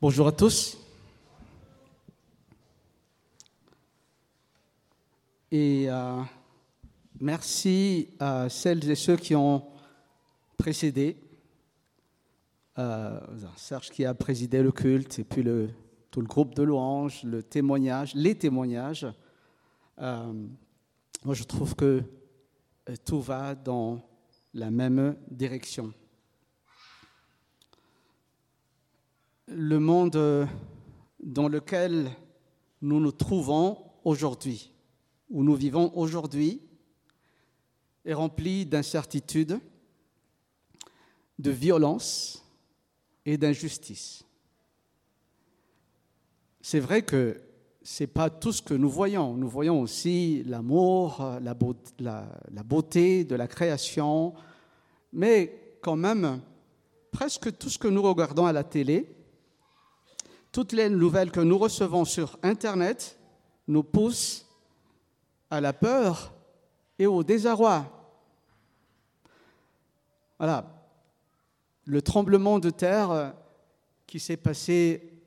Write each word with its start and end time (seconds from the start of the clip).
Bonjour 0.00 0.28
à 0.28 0.32
tous. 0.32 0.78
Et 5.50 5.86
euh, 5.90 6.22
merci 7.20 8.08
à 8.20 8.48
celles 8.48 8.88
et 8.88 8.94
ceux 8.94 9.16
qui 9.16 9.34
ont 9.34 9.64
précédé. 10.56 11.16
Euh, 12.78 13.18
Serge 13.56 13.90
qui 13.90 14.04
a 14.04 14.14
présidé 14.14 14.62
le 14.62 14.70
culte 14.70 15.18
et 15.18 15.24
puis 15.24 15.42
tout 16.12 16.20
le 16.20 16.28
groupe 16.28 16.54
de 16.54 16.62
louanges, 16.62 17.24
le 17.24 17.42
témoignage, 17.42 18.14
les 18.14 18.36
témoignages. 18.36 19.04
Euh, 19.98 20.32
moi, 21.24 21.34
je 21.34 21.42
trouve 21.42 21.74
que 21.74 22.04
tout 23.04 23.20
va 23.20 23.56
dans 23.56 24.00
la 24.54 24.70
même 24.70 25.16
direction. 25.28 25.92
Le 29.50 29.78
monde 29.78 30.16
euh, 30.16 30.44
dans 31.20 31.48
lequel 31.48 32.10
nous 32.82 33.00
nous 33.00 33.12
trouvons 33.12 33.78
aujourd'hui, 34.04 34.70
où 35.30 35.42
nous 35.42 35.54
vivons 35.54 35.90
aujourd'hui, 35.96 36.60
est 38.04 38.12
rempli 38.12 38.66
d'incertitudes, 38.66 39.58
de 41.38 41.50
violence 41.50 42.44
et 43.24 43.38
d'injustice. 43.38 44.22
C'est 46.60 46.80
vrai 46.80 47.00
que 47.00 47.40
ce 47.82 48.02
n'est 48.02 48.08
pas 48.08 48.28
tout 48.28 48.52
ce 48.52 48.60
que 48.60 48.74
nous 48.74 48.90
voyons. 48.90 49.32
Nous 49.32 49.48
voyons 49.48 49.80
aussi 49.80 50.42
l'amour, 50.44 51.24
la, 51.40 51.56
la, 51.98 52.62
beauté 52.62 53.24
de 53.24 53.34
la 53.34 53.48
création, 53.48 54.34
mais 55.10 55.78
quand 55.80 55.96
même, 55.96 56.42
presque 57.10 57.56
tout 57.56 57.70
ce 57.70 57.78
que 57.78 57.88
nous 57.88 58.02
regardons 58.02 58.44
à 58.44 58.52
la 58.52 58.62
télé, 58.62 59.14
toutes 60.58 60.72
les 60.72 60.88
nouvelles 60.88 61.30
que 61.30 61.38
nous 61.38 61.56
recevons 61.56 62.04
sur 62.04 62.36
Internet 62.42 63.16
nous 63.68 63.84
poussent 63.84 64.44
à 65.50 65.60
la 65.60 65.72
peur 65.72 66.34
et 66.98 67.06
au 67.06 67.22
désarroi. 67.22 67.86
Voilà, 70.36 70.66
le 71.84 72.02
tremblement 72.02 72.58
de 72.58 72.70
terre 72.70 73.36
qui 74.08 74.18
s'est 74.18 74.36
passé 74.36 75.22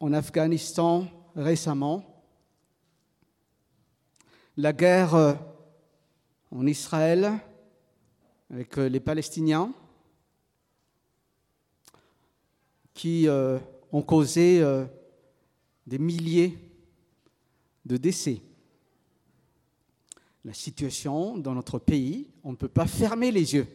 en 0.00 0.12
Afghanistan 0.12 1.06
récemment, 1.36 2.24
la 4.56 4.72
guerre 4.72 5.14
euh, 5.14 5.34
en 6.50 6.66
Israël 6.66 7.32
avec 8.50 8.76
euh, 8.76 8.88
les 8.88 8.98
Palestiniens 8.98 9.72
qui 12.92 13.28
euh, 13.28 13.60
ont 13.92 14.02
causé 14.02 14.62
des 15.86 15.98
milliers 15.98 16.58
de 17.84 17.96
décès. 17.96 18.42
La 20.44 20.52
situation 20.52 21.36
dans 21.38 21.54
notre 21.54 21.78
pays, 21.78 22.28
on 22.44 22.52
ne 22.52 22.56
peut 22.56 22.68
pas 22.68 22.86
fermer 22.86 23.30
les 23.30 23.54
yeux, 23.54 23.66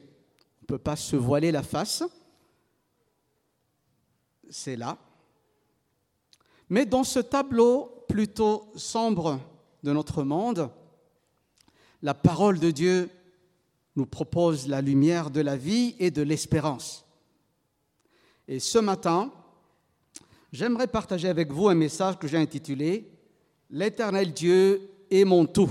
on 0.59 0.63
ne 0.63 0.67
peut 0.67 0.77
pas 0.77 0.95
se 0.95 1.15
voiler 1.15 1.51
la 1.51 1.63
face. 1.63 2.03
C'est 4.49 4.75
là, 4.75 4.97
mais 6.69 6.85
dans 6.85 7.03
ce 7.03 7.19
tableau 7.19 8.05
plutôt 8.07 8.71
sombre 8.75 9.39
de 9.83 9.91
notre 9.91 10.23
monde, 10.23 10.69
la 12.01 12.13
parole 12.13 12.59
de 12.59 12.71
Dieu 12.71 13.09
nous 13.95 14.05
propose 14.05 14.67
la 14.67 14.81
lumière 14.81 15.31
de 15.31 15.41
la 15.41 15.57
vie 15.57 15.95
et 15.99 16.11
de 16.11 16.21
l'espérance. 16.21 17.05
Et 18.47 18.59
ce 18.59 18.79
matin, 18.79 19.33
j'aimerais 20.52 20.88
partager 20.88 21.27
avec 21.27 21.52
vous 21.52 21.69
un 21.69 21.75
message 21.75 22.17
que 22.17 22.27
j'ai 22.27 22.38
intitulé 22.38 23.09
L'Éternel 23.71 24.34
Dieu 24.34 24.89
est 25.09 25.23
mon 25.23 25.45
tout. 25.45 25.69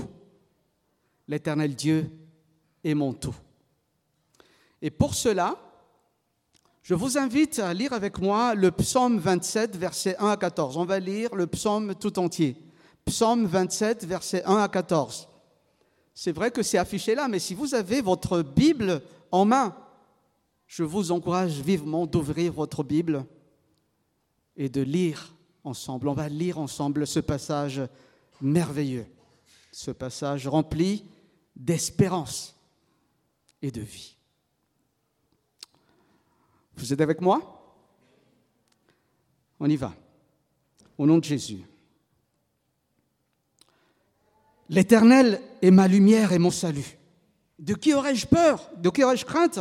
L'Éternel 1.27 1.75
Dieu 1.75 2.09
est 2.83 2.95
mon 2.95 3.13
tout. 3.13 3.35
Et 4.81 4.89
pour 4.89 5.13
cela, 5.13 5.55
je 6.81 6.95
vous 6.95 7.19
invite 7.19 7.59
à 7.59 7.73
lire 7.75 7.93
avec 7.93 8.17
moi 8.19 8.55
le 8.55 8.71
psaume 8.71 9.19
27, 9.19 9.77
versets 9.77 10.17
1 10.17 10.29
à 10.29 10.37
14. 10.37 10.77
On 10.77 10.85
va 10.85 10.99
lire 10.99 11.35
le 11.35 11.45
psaume 11.45 11.93
tout 11.93 12.17
entier. 12.17 12.55
Psaume 13.05 13.45
27, 13.45 14.03
versets 14.05 14.43
1 14.45 14.57
à 14.57 14.67
14. 14.67 15.27
C'est 16.15 16.31
vrai 16.31 16.49
que 16.49 16.63
c'est 16.63 16.79
affiché 16.79 17.13
là, 17.13 17.27
mais 17.27 17.39
si 17.39 17.53
vous 17.53 17.75
avez 17.75 18.01
votre 18.01 18.41
Bible 18.41 19.01
en 19.31 19.45
main, 19.45 19.75
je 20.65 20.83
vous 20.83 21.11
encourage 21.11 21.61
vivement 21.61 22.07
d'ouvrir 22.07 22.51
votre 22.51 22.83
Bible 22.83 23.25
et 24.55 24.69
de 24.69 24.81
lire 24.81 25.33
ensemble. 25.63 26.07
On 26.07 26.13
va 26.13 26.29
lire 26.29 26.59
ensemble 26.59 27.07
ce 27.07 27.19
passage 27.19 27.81
merveilleux, 28.41 29.05
ce 29.71 29.91
passage 29.91 30.47
rempli 30.47 31.05
d'espérance 31.55 32.55
et 33.61 33.71
de 33.71 33.81
vie. 33.81 34.17
Vous 36.75 36.91
êtes 36.91 37.01
avec 37.01 37.21
moi? 37.21 37.77
On 39.59 39.69
y 39.69 39.75
va. 39.75 39.93
Au 40.97 41.05
nom 41.05 41.19
de 41.19 41.23
Jésus. 41.23 41.61
L'Éternel 44.69 45.41
est 45.61 45.69
ma 45.69 45.87
lumière 45.87 46.31
et 46.31 46.39
mon 46.39 46.49
salut. 46.49 46.97
De 47.59 47.75
qui 47.75 47.93
aurais-je 47.93 48.25
peur? 48.25 48.71
De 48.77 48.89
qui 48.89 49.03
aurais-je 49.03 49.25
crainte? 49.25 49.59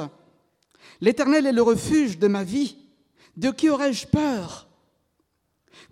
L'Éternel 1.00 1.46
est 1.46 1.52
le 1.52 1.62
refuge 1.62 2.18
de 2.18 2.28
ma 2.28 2.44
vie. 2.44 2.78
De 3.36 3.50
qui 3.50 3.68
aurais-je 3.68 4.06
peur? 4.06 4.69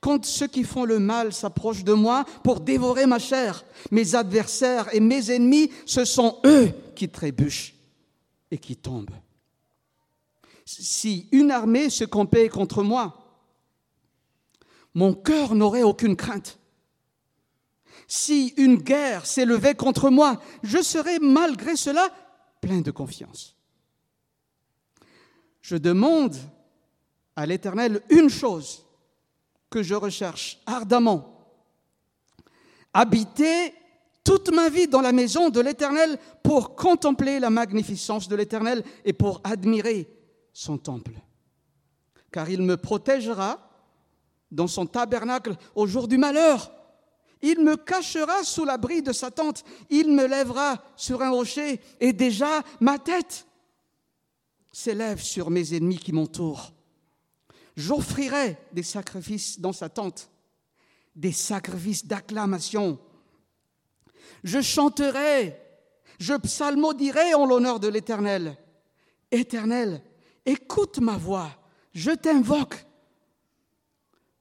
Quand 0.01 0.25
ceux 0.25 0.49
qui 0.49 0.65
font 0.65 0.85
le 0.85 0.99
mal 0.99 1.33
s'approchent 1.33 1.85
de 1.85 1.93
moi 1.93 2.25
pour 2.45 2.61
dévorer 2.61 3.07
ma 3.07 3.19
chair, 3.19 3.65
mes 3.91 4.15
adversaires 4.15 4.93
et 4.95 5.01
mes 5.01 5.31
ennemis, 5.31 5.71
ce 5.87 6.05
sont 6.05 6.39
eux 6.45 6.71
qui 6.95 7.09
trébuchent 7.09 7.75
et 8.51 8.59
qui 8.59 8.77
tombent 8.77 9.17
si 10.69 11.29
une 11.33 11.51
armée 11.51 11.89
se 11.89 12.05
campait 12.05 12.51
contre 12.51 12.83
moi, 12.83 13.25
mon 14.95 15.15
cœur 15.15 15.55
n'aurait 15.55 15.83
aucune 15.83 16.15
crainte. 16.15 16.59
Si 18.07 18.55
une 18.59 18.77
guerre 18.77 19.25
s'élevait 19.25 19.75
contre 19.75 20.11
moi, 20.11 20.41
je 20.63 20.83
serais 20.83 21.19
malgré 21.21 21.75
cela 21.75 22.11
plein 22.61 22.81
de 22.81 22.91
confiance. 22.91 23.57
Je 25.63 25.77
demande 25.77 26.37
à 27.35 27.47
l'Éternel 27.47 28.03
une 28.11 28.29
chose 28.29 28.85
que 29.71 29.83
je 29.83 29.95
recherche 29.95 30.61
ardemment. 30.67 31.35
Habiter 32.93 33.75
toute 34.25 34.53
ma 34.55 34.69
vie 34.69 34.89
dans 34.89 35.01
la 35.01 35.13
maison 35.13 35.49
de 35.49 35.61
l'Éternel 35.61 36.19
pour 36.43 36.75
contempler 36.75 37.41
la 37.41 37.51
magnificence 37.51 38.29
de 38.29 38.37
l'Éternel 38.37 38.83
et 39.05 39.13
pour 39.13 39.41
admirer 39.45 40.09
son 40.53 40.77
temple. 40.79 41.13
Car 42.31 42.51
il 42.51 42.63
me 42.63 42.77
protégera 42.77 43.59
dans 44.51 44.67
son 44.67 44.87
tabernacle 44.87 45.57
au 45.75 45.87
jour 45.87 46.09
du 46.09 46.19
malheur. 46.19 46.71
Il 47.41 47.61
me 47.61 47.77
cachera 47.77 48.43
sous 48.43 48.65
l'abri 48.65 49.03
de 49.03 49.13
sa 49.13 49.31
tente. 49.31 49.65
Il 49.91 50.11
me 50.11 50.27
lèvera 50.27 50.83
sur 50.97 51.23
un 51.23 51.31
rocher 51.31 51.81
et 52.01 52.13
déjà 52.13 52.63
ma 52.81 52.99
tête 52.99 53.47
s'élève 54.73 55.21
sur 55.21 55.51
mes 55.51 55.75
ennemis 55.75 55.99
qui 55.99 56.13
m'entourent. 56.13 56.73
J'offrirai 57.79 58.57
des 58.73 58.83
sacrifices 58.83 59.61
dans 59.61 59.73
sa 59.73 59.89
tente, 59.89 60.29
des 61.15 61.31
sacrifices 61.31 62.05
d'acclamation. 62.05 62.99
Je 64.43 64.61
chanterai, 64.61 65.57
je 66.19 66.35
psalmodierai 66.35 67.35
en 67.35 67.47
l'honneur 67.47 67.79
de 67.79 67.87
l'Éternel. 67.87 68.57
Éternel, 69.31 70.03
écoute 70.45 70.99
ma 70.99 71.17
voix, 71.17 71.53
je 71.95 72.11
t'invoque. 72.11 72.85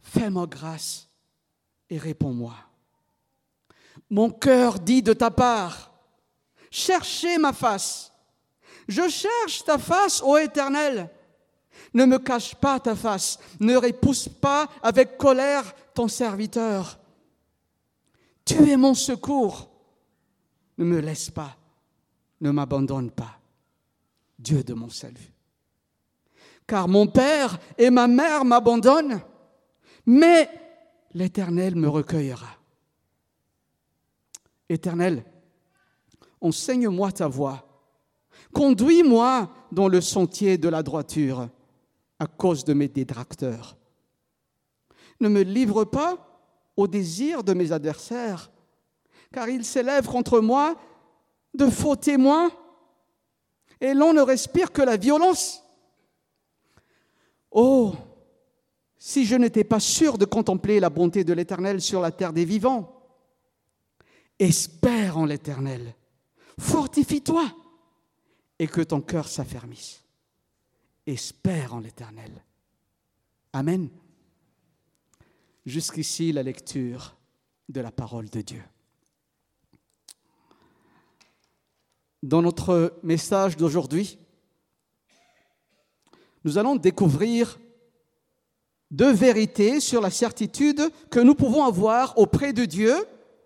Fais-moi 0.01 0.47
grâce 0.47 1.07
et 1.91 1.99
réponds-moi. 1.99 2.55
Mon 4.09 4.31
cœur 4.31 4.79
dit 4.79 5.03
de 5.03 5.13
ta 5.13 5.29
part, 5.29 5.93
cherchez 6.71 7.37
ma 7.37 7.53
face. 7.53 8.11
Je 8.87 9.07
cherche 9.07 9.63
ta 9.63 9.77
face, 9.77 10.23
ô 10.23 10.39
Éternel. 10.39 11.11
Ne 11.93 12.05
me 12.05 12.19
cache 12.19 12.55
pas 12.55 12.79
ta 12.79 12.95
face, 12.95 13.39
ne 13.59 13.75
repousse 13.75 14.29
pas 14.29 14.69
avec 14.81 15.17
colère 15.17 15.73
ton 15.93 16.07
serviteur. 16.07 16.99
Tu 18.45 18.69
es 18.69 18.77
mon 18.77 18.93
secours. 18.93 19.69
Ne 20.77 20.85
me 20.85 20.99
laisse 20.99 21.29
pas, 21.31 21.57
ne 22.41 22.51
m'abandonne 22.51 23.09
pas, 23.09 23.39
Dieu 24.37 24.63
de 24.63 24.73
mon 24.75 24.89
salut 24.89 25.33
car 26.67 26.89
mon 26.89 27.07
père 27.07 27.57
et 27.77 27.89
ma 27.89 28.07
mère 28.07 28.43
m'abandonnent, 28.43 29.21
mais 30.05 30.49
l'Éternel 31.13 31.75
me 31.75 31.87
recueillera. 31.87 32.49
Éternel, 34.67 35.23
enseigne-moi 36.41 37.13
ta 37.13 37.29
voie, 37.29 37.65
conduis-moi 38.53 39.49
dans 39.71 39.87
le 39.87 40.01
sentier 40.01 40.57
de 40.57 40.67
la 40.67 40.83
droiture 40.83 41.49
à 42.19 42.27
cause 42.27 42.63
de 42.65 42.73
mes 42.73 42.87
détracteurs. 42.87 43.77
Ne 45.19 45.29
me 45.29 45.41
livre 45.41 45.83
pas 45.83 46.41
au 46.75 46.87
désir 46.87 47.43
de 47.43 47.53
mes 47.53 47.71
adversaires, 47.71 48.51
car 49.31 49.49
ils 49.49 49.65
s'élèvent 49.65 50.07
contre 50.07 50.39
moi 50.39 50.75
de 51.53 51.69
faux 51.69 51.95
témoins, 51.95 52.51
et 53.81 53.93
l'on 53.93 54.13
ne 54.13 54.21
respire 54.21 54.71
que 54.71 54.81
la 54.81 54.97
violence. 54.97 55.63
Oh, 57.51 57.93
si 58.97 59.25
je 59.25 59.35
n'étais 59.35 59.63
pas 59.63 59.79
sûr 59.79 60.17
de 60.17 60.25
contempler 60.25 60.79
la 60.79 60.89
bonté 60.89 61.23
de 61.23 61.33
l'Éternel 61.33 61.81
sur 61.81 62.01
la 62.01 62.11
terre 62.11 62.33
des 62.33 62.45
vivants. 62.45 62.93
Espère 64.39 65.17
en 65.17 65.25
l'Éternel, 65.25 65.95
fortifie-toi 66.59 67.45
et 68.59 68.67
que 68.67 68.81
ton 68.81 69.01
cœur 69.01 69.27
s'affermisse. 69.27 70.03
Espère 71.07 71.73
en 71.73 71.79
l'Éternel. 71.79 72.43
Amen. 73.53 73.89
Jusqu'ici 75.65 76.33
la 76.33 76.43
lecture 76.43 77.15
de 77.69 77.79
la 77.79 77.91
parole 77.91 78.29
de 78.29 78.41
Dieu. 78.41 78.61
Dans 82.21 82.41
notre 82.41 82.99
message 83.03 83.55
d'aujourd'hui, 83.55 84.19
nous 86.43 86.57
allons 86.57 86.75
découvrir 86.75 87.57
deux 88.91 89.13
vérités 89.13 89.79
sur 89.79 90.01
la 90.01 90.09
certitude 90.11 90.81
que 91.09 91.21
nous 91.21 91.35
pouvons 91.35 91.63
avoir 91.63 92.17
auprès 92.17 92.51
de 92.51 92.65
Dieu, 92.65 92.93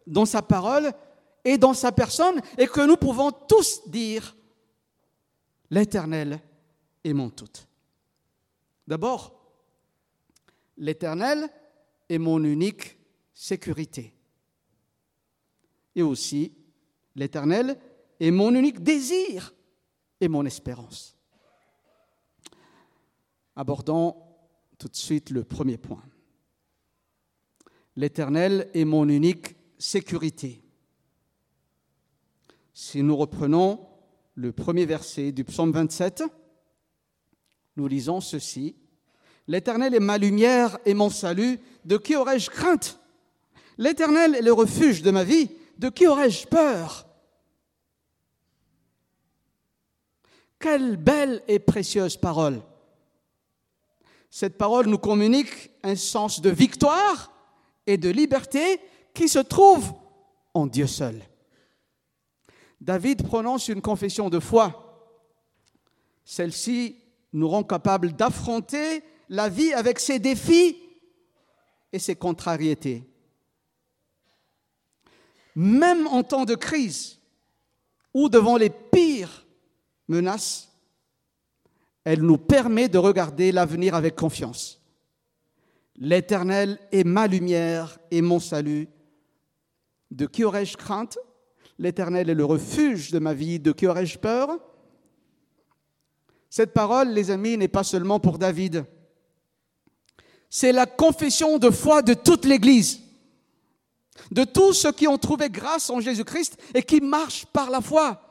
dans 0.07 0.25
sa 0.25 0.41
parole 0.41 0.91
et 1.45 1.59
dans 1.59 1.75
sa 1.75 1.91
personne, 1.91 2.41
et 2.57 2.65
que 2.65 2.87
nous 2.87 2.97
pouvons 2.97 3.31
tous 3.31 3.87
dire, 3.87 4.35
l'Éternel 5.69 6.41
est 7.03 7.13
mon. 7.13 7.31
D'abord, 8.87 9.41
l'Éternel 10.77 11.49
est 12.09 12.17
mon 12.17 12.43
unique 12.43 12.97
sécurité. 13.33 14.13
Et 15.95 16.01
aussi, 16.01 16.53
l'Éternel 17.15 17.79
est 18.19 18.31
mon 18.31 18.53
unique 18.53 18.83
désir 18.83 19.53
et 20.19 20.27
mon 20.27 20.45
espérance. 20.45 21.17
Abordons 23.55 24.15
tout 24.77 24.87
de 24.87 24.95
suite 24.95 25.29
le 25.29 25.43
premier 25.43 25.77
point. 25.77 26.03
L'Éternel 27.95 28.69
est 28.73 28.85
mon 28.85 29.07
unique 29.09 29.55
sécurité. 29.77 30.63
Si 32.73 33.03
nous 33.03 33.17
reprenons 33.17 33.87
le 34.35 34.51
premier 34.53 34.85
verset 34.85 35.31
du 35.31 35.43
psaume 35.43 35.71
27, 35.71 36.23
nous 37.81 37.87
lisons 37.87 38.21
ceci. 38.21 38.75
L'Éternel 39.47 39.95
est 39.95 39.99
ma 39.99 40.19
lumière 40.19 40.77
et 40.85 40.93
mon 40.93 41.09
salut, 41.09 41.59
de 41.83 41.97
qui 41.97 42.15
aurais-je 42.15 42.51
crainte? 42.51 42.99
L'Éternel 43.79 44.35
est 44.35 44.43
le 44.43 44.53
refuge 44.53 45.01
de 45.01 45.09
ma 45.09 45.23
vie, 45.23 45.49
de 45.79 45.89
qui 45.89 46.05
aurais-je 46.05 46.45
peur? 46.45 47.07
Quelle 50.59 50.95
belle 50.95 51.41
et 51.47 51.57
précieuse 51.57 52.17
parole 52.17 52.61
cette 54.33 54.57
parole 54.57 54.87
nous 54.87 54.97
communique 54.97 55.71
un 55.83 55.97
sens 55.97 56.39
de 56.39 56.49
victoire 56.49 57.33
et 57.85 57.97
de 57.97 58.07
liberté 58.09 58.79
qui 59.13 59.27
se 59.27 59.39
trouve 59.39 59.91
en 60.53 60.67
Dieu 60.67 60.87
seul. 60.87 61.21
David 62.79 63.27
prononce 63.27 63.67
une 63.67 63.81
confession 63.81 64.29
de 64.29 64.39
foi. 64.39 65.19
Celle-ci 66.23 67.00
nous 67.33 67.47
rend 67.47 67.63
capables 67.63 68.13
d'affronter 68.13 69.03
la 69.29 69.49
vie 69.49 69.73
avec 69.73 69.99
ses 69.99 70.19
défis 70.19 70.77
et 71.93 71.99
ses 71.99 72.15
contrariétés. 72.15 73.07
Même 75.55 76.07
en 76.07 76.23
temps 76.23 76.45
de 76.45 76.55
crise 76.55 77.19
ou 78.13 78.29
devant 78.29 78.57
les 78.57 78.69
pires 78.69 79.45
menaces, 80.07 80.69
elle 82.03 82.21
nous 82.21 82.37
permet 82.37 82.89
de 82.89 82.97
regarder 82.97 83.51
l'avenir 83.51 83.95
avec 83.95 84.15
confiance. 84.15 84.81
L'Éternel 85.97 86.79
est 86.91 87.03
ma 87.03 87.27
lumière 87.27 87.99
et 88.09 88.21
mon 88.21 88.39
salut. 88.39 88.87
De 90.09 90.25
qui 90.25 90.43
aurais-je 90.43 90.75
crainte? 90.77 91.17
L'Éternel 91.77 92.29
est 92.29 92.35
le 92.35 92.45
refuge 92.45 93.11
de 93.11 93.19
ma 93.19 93.33
vie. 93.33 93.59
De 93.59 93.71
qui 93.71 93.87
aurais-je 93.87 94.17
peur? 94.17 94.49
Cette 96.51 96.73
parole, 96.73 97.11
les 97.11 97.31
amis, 97.31 97.55
n'est 97.55 97.69
pas 97.69 97.85
seulement 97.85 98.19
pour 98.19 98.37
David. 98.37 98.85
C'est 100.49 100.73
la 100.73 100.85
confession 100.85 101.57
de 101.57 101.69
foi 101.69 102.01
de 102.01 102.13
toute 102.13 102.43
l'Église, 102.43 102.99
de 104.31 104.43
tous 104.43 104.73
ceux 104.73 104.91
qui 104.91 105.07
ont 105.07 105.17
trouvé 105.17 105.49
grâce 105.49 105.89
en 105.89 106.01
Jésus-Christ 106.01 106.57
et 106.75 106.83
qui 106.83 106.99
marchent 106.99 107.45
par 107.45 107.69
la 107.69 107.79
foi. 107.79 108.21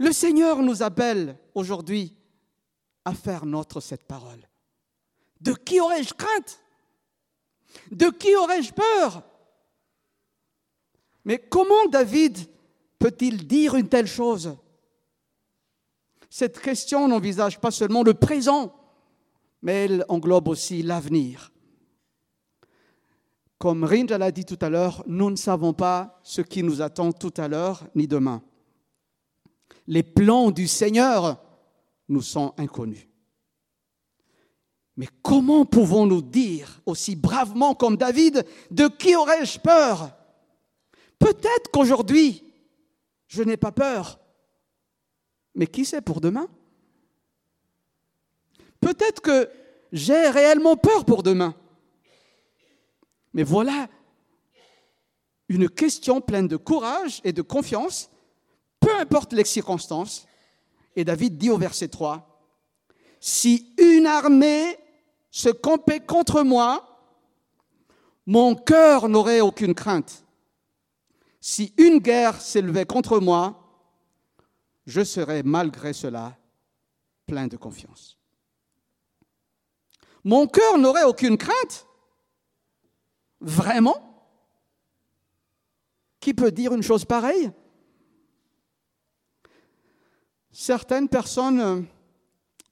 Le 0.00 0.10
Seigneur 0.10 0.62
nous 0.62 0.82
appelle 0.82 1.38
aujourd'hui 1.54 2.12
à 3.04 3.14
faire 3.14 3.46
notre 3.46 3.80
cette 3.80 4.02
parole. 4.02 4.48
De 5.40 5.52
qui 5.52 5.80
aurais-je 5.80 6.12
crainte? 6.12 6.58
De 7.92 8.10
qui 8.10 8.34
aurais-je 8.34 8.72
peur? 8.72 9.22
Mais 11.24 11.38
comment 11.38 11.86
David 11.86 12.36
peut-il 12.98 13.46
dire 13.46 13.76
une 13.76 13.88
telle 13.88 14.08
chose? 14.08 14.56
Cette 16.38 16.60
question 16.60 17.08
n'envisage 17.08 17.58
pas 17.58 17.70
seulement 17.70 18.02
le 18.02 18.12
présent, 18.12 18.74
mais 19.62 19.86
elle 19.86 20.04
englobe 20.10 20.48
aussi 20.48 20.82
l'avenir. 20.82 21.50
Comme 23.56 23.84
Rinja 23.84 24.18
l'a 24.18 24.30
dit 24.30 24.44
tout 24.44 24.58
à 24.60 24.68
l'heure, 24.68 25.02
nous 25.06 25.30
ne 25.30 25.36
savons 25.36 25.72
pas 25.72 26.20
ce 26.22 26.42
qui 26.42 26.62
nous 26.62 26.82
attend 26.82 27.10
tout 27.12 27.32
à 27.38 27.48
l'heure 27.48 27.86
ni 27.94 28.06
demain. 28.06 28.42
Les 29.86 30.02
plans 30.02 30.50
du 30.50 30.68
Seigneur 30.68 31.42
nous 32.06 32.20
sont 32.20 32.52
inconnus. 32.58 33.08
Mais 34.98 35.08
comment 35.22 35.64
pouvons-nous 35.64 36.20
dire 36.20 36.82
aussi 36.84 37.16
bravement 37.16 37.74
comme 37.74 37.96
David, 37.96 38.44
de 38.70 38.88
qui 38.88 39.16
aurais-je 39.16 39.58
peur? 39.58 40.14
Peut-être 41.18 41.70
qu'aujourd'hui, 41.72 42.44
je 43.26 43.42
n'ai 43.42 43.56
pas 43.56 43.72
peur. 43.72 44.20
Mais 45.56 45.66
qui 45.66 45.84
sait 45.84 46.02
pour 46.02 46.20
demain? 46.20 46.48
Peut-être 48.80 49.20
que 49.20 49.50
j'ai 49.90 50.28
réellement 50.28 50.76
peur 50.76 51.04
pour 51.04 51.22
demain. 51.22 51.54
Mais 53.32 53.42
voilà 53.42 53.88
une 55.48 55.68
question 55.68 56.20
pleine 56.20 56.48
de 56.48 56.56
courage 56.56 57.20
et 57.24 57.32
de 57.32 57.42
confiance, 57.42 58.10
peu 58.80 58.94
importe 58.98 59.32
les 59.32 59.44
circonstances, 59.44 60.26
et 60.96 61.04
David 61.04 61.38
dit 61.38 61.50
au 61.50 61.58
verset 61.58 61.88
3, 61.88 62.42
Si 63.20 63.72
une 63.78 64.06
armée 64.06 64.76
se 65.30 65.48
campait 65.48 66.00
contre 66.00 66.42
moi, 66.42 66.82
mon 68.26 68.56
cœur 68.56 69.08
n'aurait 69.08 69.40
aucune 69.40 69.74
crainte. 69.74 70.24
Si 71.40 71.72
une 71.78 71.98
guerre 71.98 72.40
s'élevait 72.40 72.86
contre 72.86 73.20
moi, 73.20 73.65
je 74.86 75.02
serais 75.02 75.42
malgré 75.42 75.92
cela 75.92 76.38
plein 77.26 77.48
de 77.48 77.56
confiance. 77.56 78.18
Mon 80.24 80.46
cœur 80.46 80.78
n'aurait 80.78 81.04
aucune 81.04 81.36
crainte 81.36 81.86
Vraiment 83.40 84.02
Qui 86.20 86.32
peut 86.32 86.50
dire 86.50 86.72
une 86.72 86.82
chose 86.82 87.04
pareille? 87.04 87.50
Certaines 90.50 91.08
personnes 91.08 91.86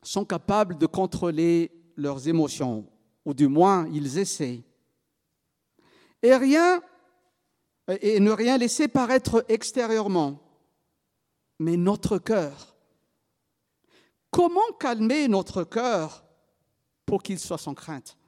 sont 0.02 0.24
capables 0.24 0.78
de 0.78 0.86
contrôler 0.86 1.70
leurs 1.96 2.26
émotions, 2.28 2.86
ou 3.24 3.34
du 3.34 3.46
moins 3.46 3.86
ils 3.92 4.18
essaient. 4.18 4.62
Et 6.22 6.34
rien, 6.34 6.82
et 8.00 8.20
ne 8.20 8.30
rien 8.30 8.56
laisser 8.56 8.88
paraître 8.88 9.44
extérieurement, 9.48 10.43
mais 11.64 11.78
notre 11.78 12.18
cœur. 12.18 12.76
Comment 14.30 14.72
calmer 14.78 15.28
notre 15.28 15.64
cœur 15.64 16.22
pour 17.06 17.22
qu'il 17.22 17.38
soit 17.38 17.56
sans 17.56 17.74
crainte? 17.74 18.18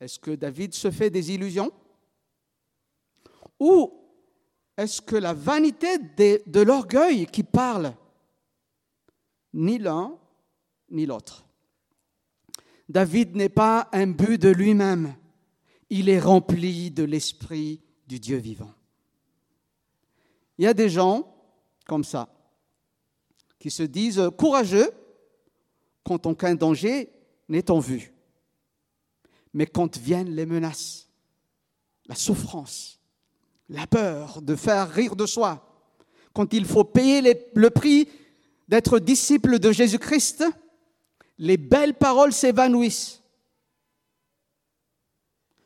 Est-ce 0.00 0.18
que 0.18 0.30
David 0.30 0.72
se 0.72 0.90
fait 0.90 1.10
des 1.10 1.32
illusions? 1.32 1.70
Ou 3.60 3.92
est-ce 4.76 5.02
que 5.02 5.16
la 5.16 5.34
vanité 5.34 5.98
de, 5.98 6.60
l'orgueil 6.60 7.26
qui 7.26 7.42
parle 7.42 7.94
Ni 9.52 9.78
l'un 9.78 10.16
ni 10.90 11.04
l'autre? 11.04 11.44
David 12.88 13.36
n'est 13.36 13.50
pas 13.50 13.90
un 13.92 14.06
but 14.06 14.40
de 14.40 14.48
lui-même, 14.48 15.14
il 15.90 16.08
est 16.08 16.20
rempli 16.20 16.90
de 16.90 17.02
l'esprit 17.02 17.82
du 18.06 18.18
Dieu 18.18 18.38
vivant. 18.38 18.77
Il 20.58 20.64
y 20.64 20.66
a 20.66 20.74
des 20.74 20.88
gens 20.88 21.34
comme 21.86 22.04
ça 22.04 22.28
qui 23.58 23.70
se 23.70 23.84
disent 23.84 24.22
courageux 24.36 24.90
quand 26.04 26.26
aucun 26.26 26.54
danger 26.54 27.10
n'est 27.48 27.70
en 27.70 27.78
vue. 27.78 28.12
Mais 29.52 29.66
quand 29.66 29.96
viennent 29.96 30.34
les 30.34 30.46
menaces, 30.46 31.08
la 32.06 32.14
souffrance, 32.14 33.00
la 33.68 33.86
peur 33.86 34.42
de 34.42 34.54
faire 34.56 34.90
rire 34.90 35.16
de 35.16 35.26
soi, 35.26 35.64
quand 36.32 36.52
il 36.52 36.64
faut 36.64 36.84
payer 36.84 37.48
le 37.54 37.70
prix 37.70 38.08
d'être 38.68 38.98
disciple 38.98 39.58
de 39.58 39.72
Jésus-Christ, 39.72 40.44
les 41.38 41.56
belles 41.56 41.94
paroles 41.94 42.32
s'évanouissent. 42.32 43.22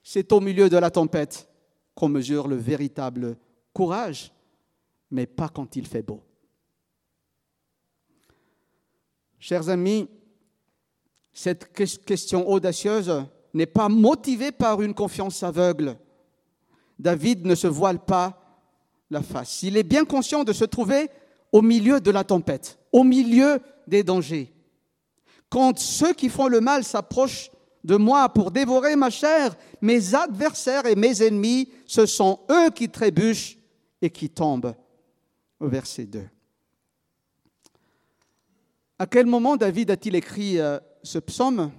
C'est 0.02 0.32
au 0.32 0.40
milieu 0.40 0.68
de 0.68 0.76
la 0.76 0.90
tempête 0.90 1.48
qu'on 1.94 2.08
mesure 2.08 2.48
le 2.48 2.56
véritable 2.56 3.36
courage, 3.72 4.32
mais 5.12 5.26
pas 5.26 5.48
quand 5.48 5.76
il 5.76 5.86
fait 5.86 6.02
beau. 6.02 6.22
Chers 9.38 9.68
amis, 9.68 10.08
cette 11.32 11.72
question 11.72 12.48
audacieuse 12.48 13.24
n'est 13.54 13.66
pas 13.66 13.88
motivée 13.88 14.52
par 14.52 14.80
une 14.80 14.94
confiance 14.94 15.42
aveugle. 15.42 15.98
David 16.98 17.44
ne 17.44 17.54
se 17.54 17.66
voile 17.66 17.98
pas 17.98 18.40
la 19.10 19.22
face. 19.22 19.62
Il 19.62 19.76
est 19.76 19.82
bien 19.82 20.04
conscient 20.04 20.44
de 20.44 20.52
se 20.52 20.64
trouver 20.64 21.10
au 21.52 21.60
milieu 21.60 22.00
de 22.00 22.10
la 22.10 22.24
tempête, 22.24 22.78
au 22.90 23.04
milieu 23.04 23.60
des 23.86 24.02
dangers. 24.02 24.52
Quand 25.50 25.78
ceux 25.78 26.14
qui 26.14 26.30
font 26.30 26.48
le 26.48 26.60
mal 26.60 26.84
s'approchent 26.84 27.50
de 27.84 27.96
moi 27.96 28.28
pour 28.30 28.50
dévorer 28.50 28.96
ma 28.96 29.10
chair, 29.10 29.54
mes 29.82 30.14
adversaires 30.14 30.86
et 30.86 30.94
mes 30.94 31.22
ennemis, 31.22 31.68
ce 31.84 32.06
sont 32.06 32.40
eux 32.50 32.70
qui 32.70 32.88
trébuchent 32.88 33.58
et 34.00 34.08
qui 34.08 34.30
tombent. 34.30 34.74
Verset 35.68 36.06
2. 36.06 36.28
À 38.98 39.06
quel 39.06 39.26
moment 39.26 39.56
David 39.56 39.90
a-t-il 39.90 40.14
écrit 40.14 40.58
euh, 40.58 40.78
ce 41.02 41.18
psaume? 41.18 41.70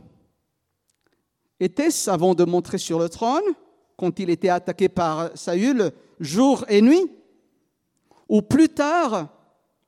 Était-ce 1.59 2.09
avant 2.09 2.33
de 2.33 2.43
montrer 2.43 2.77
sur 2.77 2.99
le 2.99 3.09
trône, 3.09 3.43
quand 3.97 4.19
il 4.19 4.29
était 4.29 4.49
attaqué 4.49 4.89
par 4.89 5.37
Saül 5.37 5.91
jour 6.19 6.65
et 6.67 6.81
nuit? 6.81 7.11
Ou 8.29 8.41
plus 8.41 8.69
tard, 8.69 9.29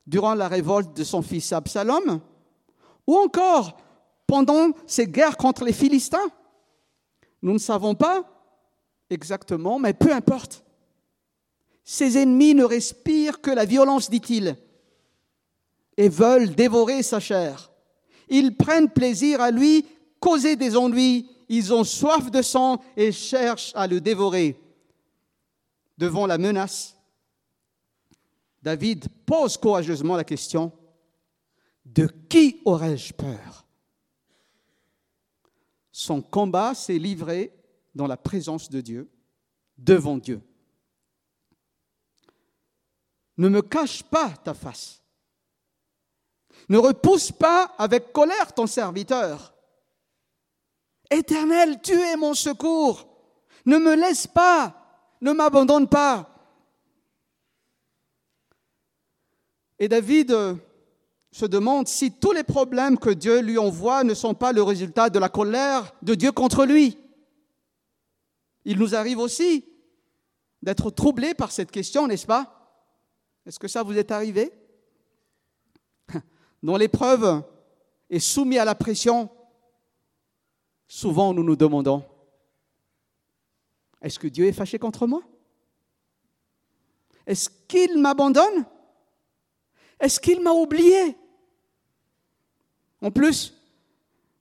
durant 0.06 0.36
la 0.36 0.48
révolte 0.48 0.96
de 0.96 1.04
son 1.04 1.22
fils 1.22 1.52
Absalom? 1.52 2.22
Ou 3.08 3.16
encore 3.16 3.78
pendant 4.28 4.72
ses 4.86 5.08
guerres 5.08 5.38
contre 5.38 5.64
les 5.64 5.74
Philistins? 5.74 6.30
Nous 7.42 7.54
ne 7.54 7.60
savons 7.60 7.96
pas 7.96 8.24
exactement, 9.10 9.80
mais 9.80 9.94
peu 9.94 10.12
importe. 10.12 10.65
Ses 11.86 12.18
ennemis 12.18 12.56
ne 12.56 12.64
respirent 12.64 13.42
que 13.42 13.52
la 13.52 13.64
violence, 13.64 14.10
dit-il, 14.10 14.58
et 15.96 16.10
veulent 16.10 16.54
dévorer 16.56 17.04
sa 17.04 17.20
chair. 17.20 17.72
Ils 18.28 18.58
prennent 18.58 18.90
plaisir 18.90 19.40
à 19.40 19.52
lui 19.52 19.86
causer 20.20 20.56
des 20.56 20.76
ennuis, 20.76 21.30
ils 21.48 21.72
ont 21.72 21.84
soif 21.84 22.32
de 22.32 22.42
sang 22.42 22.82
et 22.98 23.12
cherchent 23.12 23.72
à 23.76 23.86
le 23.86 24.02
dévorer. 24.02 24.60
Devant 25.98 26.26
la 26.26 26.40
menace, 26.40 26.98
David 28.64 29.08
pose 29.28 29.56
courageusement 29.56 30.16
la 30.16 30.24
question, 30.24 30.72
de 31.86 32.08
qui 32.28 32.62
aurais-je 32.66 33.14
peur? 33.14 33.68
Son 35.92 36.24
combat 36.24 36.74
s'est 36.74 36.98
livré 36.98 37.54
dans 37.94 38.08
la 38.08 38.18
présence 38.18 38.70
de 38.72 38.82
Dieu, 38.82 39.08
devant 39.78 40.18
Dieu. 40.18 40.42
Ne 43.38 43.50
me 43.50 43.62
cache 43.62 44.04
pas 44.04 44.30
ta 44.44 44.54
face. 44.54 45.02
Ne 46.70 46.78
repousse 46.78 47.32
pas 47.32 47.76
avec 47.78 48.12
colère 48.12 48.54
ton 48.54 48.68
serviteur. 48.68 49.54
Éternel, 51.12 51.80
tu 51.82 51.94
es 51.94 52.16
mon 52.16 52.34
secours. 52.34 53.08
Ne 53.66 53.78
me 53.78 53.96
laisse 53.96 54.28
pas, 54.28 54.74
ne 55.22 55.32
m'abandonne 55.32 55.88
pas. 55.88 56.30
Et 59.78 59.88
David 59.88 60.32
euh, 60.32 60.56
se 61.32 61.46
demande 61.46 61.88
si 61.88 62.12
tous 62.12 62.32
les 62.32 62.44
problèmes 62.44 62.98
que 62.98 63.10
Dieu 63.10 63.42
lui 63.42 63.58
envoie 63.58 64.04
ne 64.04 64.14
sont 64.14 64.34
pas 64.34 64.54
le 64.54 64.64
résultat 64.64 65.10
de 65.10 65.20
la 65.20 65.30
colère 65.30 65.94
de 66.02 66.16
Dieu 66.16 66.32
contre 66.32 66.66
lui. 66.66 66.98
Il 68.64 68.80
nous 68.80 68.96
arrive 68.96 69.20
aussi 69.20 69.66
d'être 70.62 70.90
troublés 70.90 71.34
par 71.34 71.52
cette 71.52 71.72
question, 71.72 72.08
n'est-ce 72.08 72.26
pas? 72.26 72.55
Est-ce 73.46 73.60
que 73.60 73.68
ça 73.68 73.84
vous 73.84 73.98
est 73.98 74.12
arrivé? 74.12 74.52
Dans 76.64 76.78
l'épreuve 76.78 77.44
est 78.10 78.20
soumis 78.20 78.58
à 78.58 78.66
la 78.66 78.76
pression, 78.76 79.30
souvent 80.88 81.34
nous 81.34 81.44
nous 81.44 81.56
demandons, 81.56 82.04
est-ce 84.02 84.20
que 84.20 84.28
Dieu 84.28 84.46
est 84.46 84.54
fâché 84.54 84.78
contre 84.78 85.08
moi? 85.08 85.24
Est-ce 87.26 87.50
qu'il 87.68 87.98
m'abandonne? 87.98 88.66
Est-ce 90.00 90.20
qu'il 90.20 90.42
m'a 90.42 90.52
oublié? 90.52 91.18
En 93.02 93.10
plus, 93.10 93.54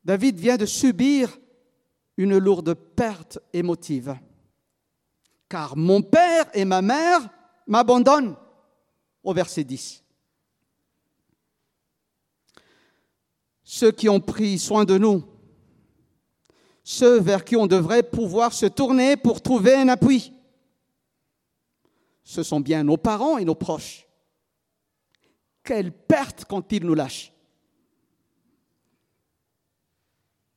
David 0.04 0.38
vient 0.38 0.56
de 0.56 0.66
subir 0.66 1.38
une 2.16 2.36
lourde 2.38 2.74
perte 2.74 3.38
émotive. 3.52 4.16
Car 5.48 5.76
mon 5.76 6.02
père 6.02 6.46
et 6.52 6.64
ma 6.64 6.82
mère 6.82 7.20
m'abandonnent, 7.66 8.36
au 9.24 9.32
verset 9.32 9.64
10. 9.64 10.04
Ceux 13.64 13.90
qui 13.90 14.08
ont 14.08 14.20
pris 14.20 14.58
soin 14.58 14.84
de 14.84 14.98
nous, 14.98 15.24
ceux 16.84 17.18
vers 17.18 17.44
qui 17.44 17.56
on 17.56 17.66
devrait 17.66 18.02
pouvoir 18.02 18.52
se 18.52 18.66
tourner 18.66 19.16
pour 19.16 19.40
trouver 19.40 19.74
un 19.74 19.88
appui, 19.88 20.32
ce 22.22 22.42
sont 22.42 22.60
bien 22.60 22.84
nos 22.84 22.98
parents 22.98 23.38
et 23.38 23.44
nos 23.44 23.54
proches. 23.54 24.06
Quelle 25.62 25.92
perte 25.92 26.44
quand 26.44 26.72
ils 26.72 26.84
nous 26.84 26.94
lâchent. 26.94 27.32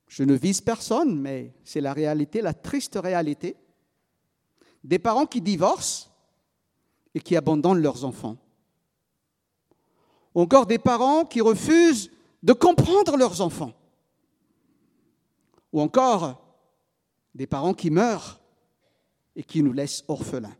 Je 0.08 0.24
ne 0.24 0.34
vise 0.34 0.62
personne, 0.62 1.20
mais 1.20 1.54
c'est 1.64 1.82
la 1.82 1.94
réalité, 1.94 2.42
la 2.42 2.54
triste 2.54 2.98
réalité. 3.02 3.56
Des 4.84 5.00
parents 5.00 5.26
qui 5.26 5.42
divorcent 5.42 6.10
et 7.14 7.20
qui 7.20 7.36
abandonnent 7.36 7.82
leurs 7.82 8.04
enfants. 8.04 8.38
Encore 10.38 10.67
des 10.67 10.77
parents 10.77 11.25
qui 11.25 11.41
refusent 11.41 12.12
de 12.44 12.53
comprendre 12.53 13.17
leurs 13.17 13.41
enfants. 13.41 13.74
Ou 15.74 15.82
encore 15.82 16.39
des 17.34 17.48
parents 17.48 17.74
qui 17.74 17.89
meurent 17.89 18.39
et 19.36 19.44
qui 19.44 19.63
nous 19.63 19.74
laissent 19.74 20.03
orphelins. 20.08 20.56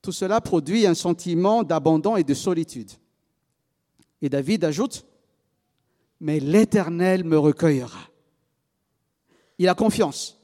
Tout 0.00 0.12
cela 0.12 0.40
produit 0.40 0.86
un 0.86 0.94
sentiment 0.94 1.64
d'abandon 1.64 2.14
et 2.14 2.22
de 2.22 2.32
solitude. 2.32 2.92
Et 4.22 4.28
David 4.28 4.62
ajoute, 4.62 5.04
mais 6.20 6.38
l'Éternel 6.38 7.24
me 7.24 7.38
recueillera. 7.38 8.08
Il 9.58 9.68
a 9.68 9.74
confiance. 9.74 10.38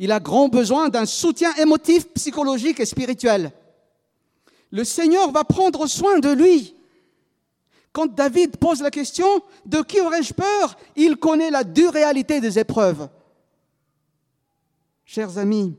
Il 0.00 0.10
a 0.10 0.18
grand 0.18 0.48
besoin 0.48 0.88
d'un 0.88 1.06
soutien 1.06 1.54
émotif, 1.54 2.12
psychologique 2.14 2.80
et 2.80 2.84
spirituel. 2.84 3.52
Le 4.70 4.84
Seigneur 4.84 5.30
va 5.30 5.44
prendre 5.44 5.86
soin 5.86 6.18
de 6.18 6.30
lui. 6.30 6.74
Quand 7.92 8.06
David 8.06 8.58
pose 8.58 8.82
la 8.82 8.90
question, 8.90 9.26
de 9.64 9.80
qui 9.82 10.00
aurais-je 10.00 10.34
peur 10.34 10.76
Il 10.94 11.16
connaît 11.16 11.50
la 11.50 11.64
dure 11.64 11.92
réalité 11.92 12.40
des 12.40 12.58
épreuves. 12.58 13.08
Chers 15.04 15.38
amis, 15.38 15.74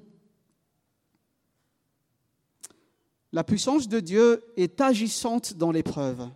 la 3.31 3.43
puissance 3.43 3.87
de 3.87 3.99
Dieu 3.99 4.43
est 4.57 4.81
agissante 4.81 5.53
dans 5.53 5.71
l'épreuve. 5.71 6.29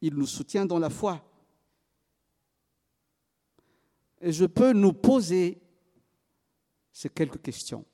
Il 0.00 0.14
nous 0.14 0.26
soutient 0.26 0.64
dans 0.64 0.78
la 0.78 0.88
foi. 0.88 1.22
Et 4.22 4.32
je 4.32 4.46
peux 4.46 4.72
nous 4.72 4.92
poser 4.92 5.60
ces 6.90 7.08
quelques 7.08 7.42
questions, 7.42 7.84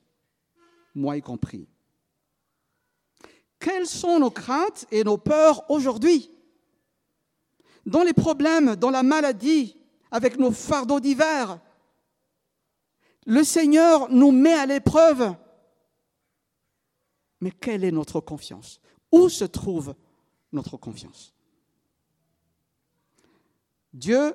moi 0.94 1.16
y 1.16 1.22
compris. 1.22 1.66
Quelles 3.58 3.86
sont 3.86 4.20
nos 4.20 4.30
craintes 4.30 4.86
et 4.90 5.02
nos 5.04 5.18
peurs 5.18 5.68
aujourd'hui 5.70 6.30
Dans 7.86 8.02
les 8.02 8.12
problèmes, 8.12 8.76
dans 8.76 8.90
la 8.90 9.02
maladie, 9.02 9.76
avec 10.10 10.38
nos 10.38 10.52
fardeaux 10.52 11.00
d'hiver, 11.00 11.60
le 13.26 13.44
Seigneur 13.44 14.10
nous 14.10 14.30
met 14.30 14.54
à 14.54 14.66
l'épreuve. 14.66 15.34
Mais 17.40 17.50
quelle 17.50 17.84
est 17.84 17.90
notre 17.90 18.20
confiance? 18.20 18.80
Où 19.12 19.28
se 19.28 19.44
trouve 19.44 19.94
notre 20.52 20.76
confiance? 20.76 21.34
Dieu 23.92 24.34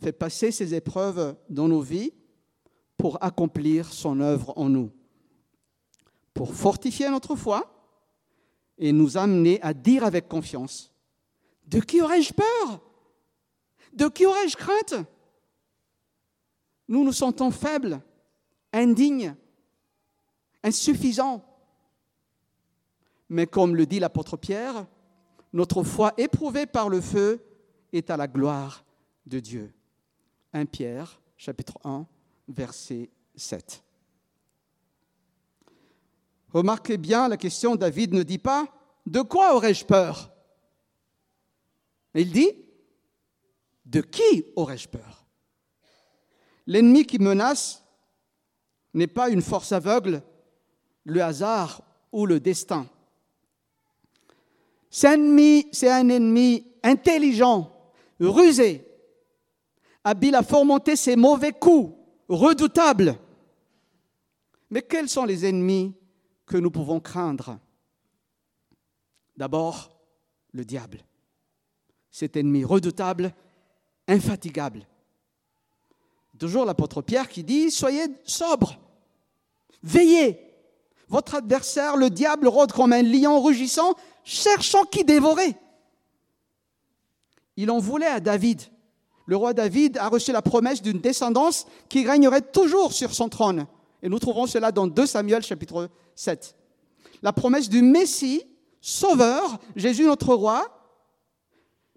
fait 0.00 0.12
passer 0.12 0.50
ces 0.50 0.74
épreuves 0.74 1.36
dans 1.48 1.68
nos 1.68 1.80
vies 1.80 2.12
pour 2.96 3.22
accomplir 3.22 3.92
son 3.92 4.20
œuvre 4.20 4.52
en 4.56 4.68
nous, 4.68 4.90
pour 6.32 6.54
fortifier 6.54 7.08
notre 7.10 7.36
foi 7.36 7.73
et 8.78 8.92
nous 8.92 9.16
amener 9.16 9.60
à 9.62 9.72
dire 9.72 10.04
avec 10.04 10.28
confiance, 10.28 10.92
de 11.66 11.80
qui 11.80 12.00
aurais-je 12.02 12.32
peur? 12.32 12.80
De 13.92 14.08
qui 14.08 14.26
aurais-je 14.26 14.56
crainte? 14.56 14.94
Nous 16.88 17.04
nous 17.04 17.12
sentons 17.12 17.50
faibles, 17.50 18.00
indignes, 18.72 19.34
insuffisants. 20.62 21.44
Mais 23.28 23.46
comme 23.46 23.76
le 23.76 23.86
dit 23.86 24.00
l'apôtre 24.00 24.36
Pierre, 24.36 24.86
notre 25.52 25.82
foi 25.82 26.12
éprouvée 26.18 26.66
par 26.66 26.88
le 26.88 27.00
feu 27.00 27.42
est 27.92 28.10
à 28.10 28.16
la 28.16 28.26
gloire 28.26 28.84
de 29.26 29.40
Dieu. 29.40 29.72
1 30.52 30.66
Pierre, 30.66 31.20
chapitre 31.36 31.78
1, 31.84 32.06
verset 32.48 33.10
7. 33.36 33.82
Remarquez 36.54 36.98
bien, 36.98 37.26
la 37.26 37.36
question 37.36 37.74
David 37.74 38.14
ne 38.14 38.22
dit 38.22 38.38
pas 38.38 38.68
De 39.06 39.22
quoi 39.22 39.56
aurais-je 39.56 39.84
peur? 39.84 40.32
Il 42.14 42.30
dit 42.30 42.52
De 43.84 44.00
qui 44.00 44.46
aurais-je 44.54 44.88
peur? 44.88 45.26
L'ennemi 46.68 47.04
qui 47.06 47.18
menace 47.18 47.84
n'est 48.94 49.08
pas 49.08 49.30
une 49.30 49.42
force 49.42 49.72
aveugle, 49.72 50.22
le 51.02 51.20
hasard 51.22 51.82
ou 52.12 52.24
le 52.24 52.38
destin. 52.38 52.86
C'est 54.88 55.08
un 55.08 56.08
ennemi 56.08 56.66
intelligent, 56.84 57.72
rusé, 58.20 58.86
habile 60.04 60.36
à 60.36 60.44
fomenter 60.44 60.94
ses 60.94 61.16
mauvais 61.16 61.50
coups, 61.50 61.96
redoutable. 62.28 63.18
Mais 64.70 64.82
quels 64.82 65.08
sont 65.08 65.24
les 65.24 65.44
ennemis 65.44 65.96
que 66.46 66.56
nous 66.56 66.70
pouvons 66.70 67.00
craindre 67.00 67.58
D'abord, 69.36 69.90
le 70.52 70.64
diable, 70.64 71.04
cet 72.10 72.36
ennemi 72.36 72.64
redoutable, 72.64 73.34
infatigable. 74.06 74.86
Toujours 76.38 76.64
l'apôtre 76.64 77.02
Pierre 77.02 77.28
qui 77.28 77.42
dit, 77.42 77.70
soyez 77.70 78.06
sobres, 78.24 78.78
veillez. 79.82 80.40
Votre 81.08 81.34
adversaire, 81.34 81.96
le 81.96 82.10
diable, 82.10 82.48
rôde 82.48 82.72
comme 82.72 82.92
un 82.92 83.02
lion 83.02 83.42
rugissant, 83.42 83.94
cherchant 84.22 84.84
qui 84.84 85.04
dévorer. 85.04 85.56
Il 87.56 87.70
en 87.70 87.78
voulait 87.78 88.06
à 88.06 88.20
David. 88.20 88.62
Le 89.26 89.36
roi 89.36 89.52
David 89.52 89.98
a 89.98 90.08
reçu 90.08 90.32
la 90.32 90.42
promesse 90.42 90.82
d'une 90.82 91.00
descendance 91.00 91.66
qui 91.88 92.06
régnerait 92.06 92.42
toujours 92.42 92.92
sur 92.92 93.14
son 93.14 93.28
trône. 93.28 93.66
Et 94.04 94.08
nous 94.10 94.18
trouvons 94.18 94.46
cela 94.46 94.70
dans 94.70 94.86
2 94.86 95.06
Samuel 95.06 95.42
chapitre 95.42 95.88
7. 96.14 96.54
La 97.22 97.32
promesse 97.32 97.70
du 97.70 97.80
Messie, 97.80 98.42
sauveur, 98.78 99.58
Jésus 99.74 100.04
notre 100.04 100.34
roi. 100.34 100.62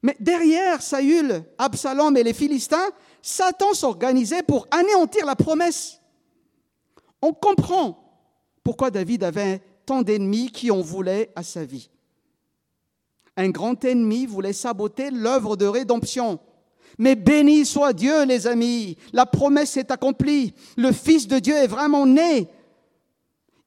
Mais 0.01 0.15
derrière 0.21 0.81
Saül, 0.81 1.43
Absalom 1.57 2.15
et 2.15 2.23
les 2.23 2.33
Philistins, 2.33 2.89
Satan 3.21 3.73
s'organisait 3.73 4.41
pour 4.41 4.67
anéantir 4.71 5.25
la 5.25 5.35
promesse. 5.35 5.99
On 7.21 7.33
comprend 7.33 7.99
pourquoi 8.63 8.89
David 8.89 9.25
avait 9.25 9.61
tant 9.85 10.01
d'ennemis 10.01 10.49
qui 10.49 10.71
en 10.71 10.79
voulaient 10.79 11.33
à 11.35 11.43
sa 11.43 11.65
vie. 11.65 11.89
Un 13.35 13.49
grand 13.49 13.83
ennemi 13.83 14.25
voulait 14.25 14.53
saboter 14.53 15.11
l'œuvre 15.11 15.57
de 15.57 15.65
rédemption. 15.65 16.39
Mais 16.97 17.15
béni 17.15 17.65
soit 17.65 17.93
Dieu, 17.93 18.25
les 18.25 18.47
amis, 18.47 18.97
la 19.13 19.25
promesse 19.25 19.77
est 19.77 19.91
accomplie. 19.91 20.53
Le 20.77 20.91
Fils 20.91 21.27
de 21.27 21.39
Dieu 21.39 21.55
est 21.55 21.67
vraiment 21.67 22.05
né. 22.05 22.47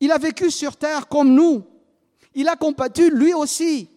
Il 0.01 0.11
a 0.11 0.19
vécu 0.19 0.51
sur 0.51 0.77
terre 0.77 1.09
comme 1.09 1.35
nous. 1.35 1.65
Il 2.35 2.49
a 2.49 2.57
combattu 2.57 3.11
lui 3.11 3.35
aussi. 3.35 3.89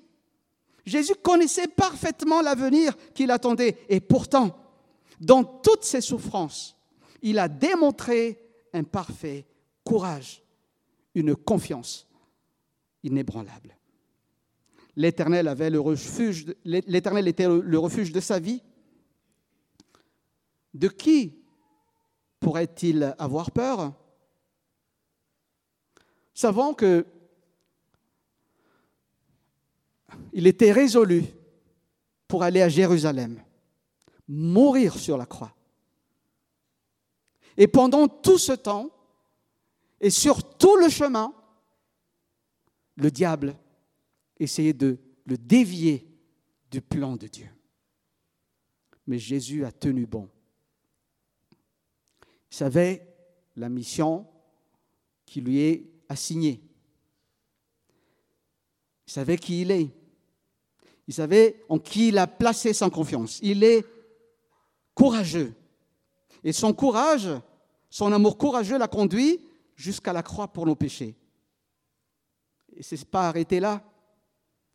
Jésus 0.85 1.15
connaissait 1.21 1.67
parfaitement 1.67 2.41
l'avenir 2.41 2.95
qu'il 3.13 3.31
attendait. 3.31 3.77
Et 3.89 3.99
pourtant, 3.99 4.57
dans 5.19 5.43
toutes 5.43 5.83
ses 5.83 6.01
souffrances, 6.01 6.75
il 7.21 7.39
a 7.39 7.47
démontré 7.47 8.39
un 8.73 8.83
parfait 8.83 9.45
courage, 9.83 10.43
une 11.15 11.35
confiance 11.35 12.07
inébranlable. 13.03 13.77
L'Éternel 14.95 15.47
était 15.47 15.69
le 15.69 15.79
refuge 17.79 18.11
de 18.11 18.19
sa 18.19 18.39
vie. 18.39 18.61
De 20.73 20.87
qui 20.87 21.43
pourrait-il 22.39 23.15
avoir 23.17 23.51
peur? 23.51 23.93
Savons 26.33 26.73
que 26.73 27.05
il 30.31 30.47
était 30.47 30.71
résolu 30.71 31.23
pour 32.27 32.43
aller 32.43 32.61
à 32.61 32.69
Jérusalem, 32.69 33.43
mourir 34.27 34.97
sur 34.97 35.17
la 35.17 35.25
croix. 35.25 35.55
Et 37.57 37.67
pendant 37.67 38.07
tout 38.07 38.39
ce 38.39 38.53
temps, 38.53 38.89
et 40.01 40.09
sur 40.09 40.57
tout 40.57 40.75
le 40.77 40.89
chemin, 40.89 41.33
le 42.95 43.11
diable 43.11 43.55
essayer 44.39 44.73
de 44.73 44.97
le 45.25 45.37
dévier 45.37 46.07
du 46.69 46.81
plan 46.81 47.15
de 47.15 47.27
Dieu. 47.27 47.49
Mais 49.07 49.19
Jésus 49.19 49.63
a 49.65 49.71
tenu 49.71 50.05
bon. 50.05 50.29
Savait 52.53 53.07
la 53.55 53.69
mission 53.69 54.27
qui 55.25 55.41
lui 55.41 55.59
est 55.59 55.89
assignée. 56.09 56.61
Il 59.07 59.11
savait 59.11 59.37
qui 59.37 59.61
il 59.61 59.71
est. 59.71 59.89
Il 61.07 61.13
savait 61.13 61.63
en 61.69 61.79
qui 61.79 62.09
il 62.09 62.17
a 62.17 62.27
placé 62.27 62.73
sa 62.73 62.89
confiance. 62.89 63.39
Il 63.41 63.63
est 63.63 63.85
courageux. 64.93 65.53
Et 66.43 66.53
son 66.53 66.73
courage, 66.73 67.29
son 67.89 68.11
amour 68.11 68.37
courageux 68.37 68.77
l'a 68.77 68.87
conduit 68.87 69.39
jusqu'à 69.75 70.13
la 70.13 70.21
croix 70.21 70.47
pour 70.47 70.65
nos 70.65 70.75
péchés. 70.75 71.15
Et 72.75 72.83
ce 72.83 72.95
n'est 72.95 73.05
pas 73.05 73.29
arrêté 73.29 73.59
là 73.59 73.83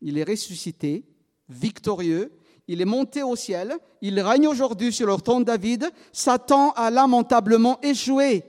il 0.01 0.19
est 0.19 0.25
ressuscité, 0.25 1.05
victorieux, 1.49 2.33
il 2.69 2.83
est 2.83 2.87
monté 2.87 3.23
au 3.23 3.35
ciel, 3.35 3.79
il 4.03 4.21
règne 4.21 4.47
aujourd'hui 4.47 4.93
sur 4.93 5.07
le 5.07 5.17
trône 5.17 5.43
David, 5.43 5.91
Satan 6.13 6.73
a 6.73 6.91
lamentablement 6.91 7.81
échoué. 7.81 8.45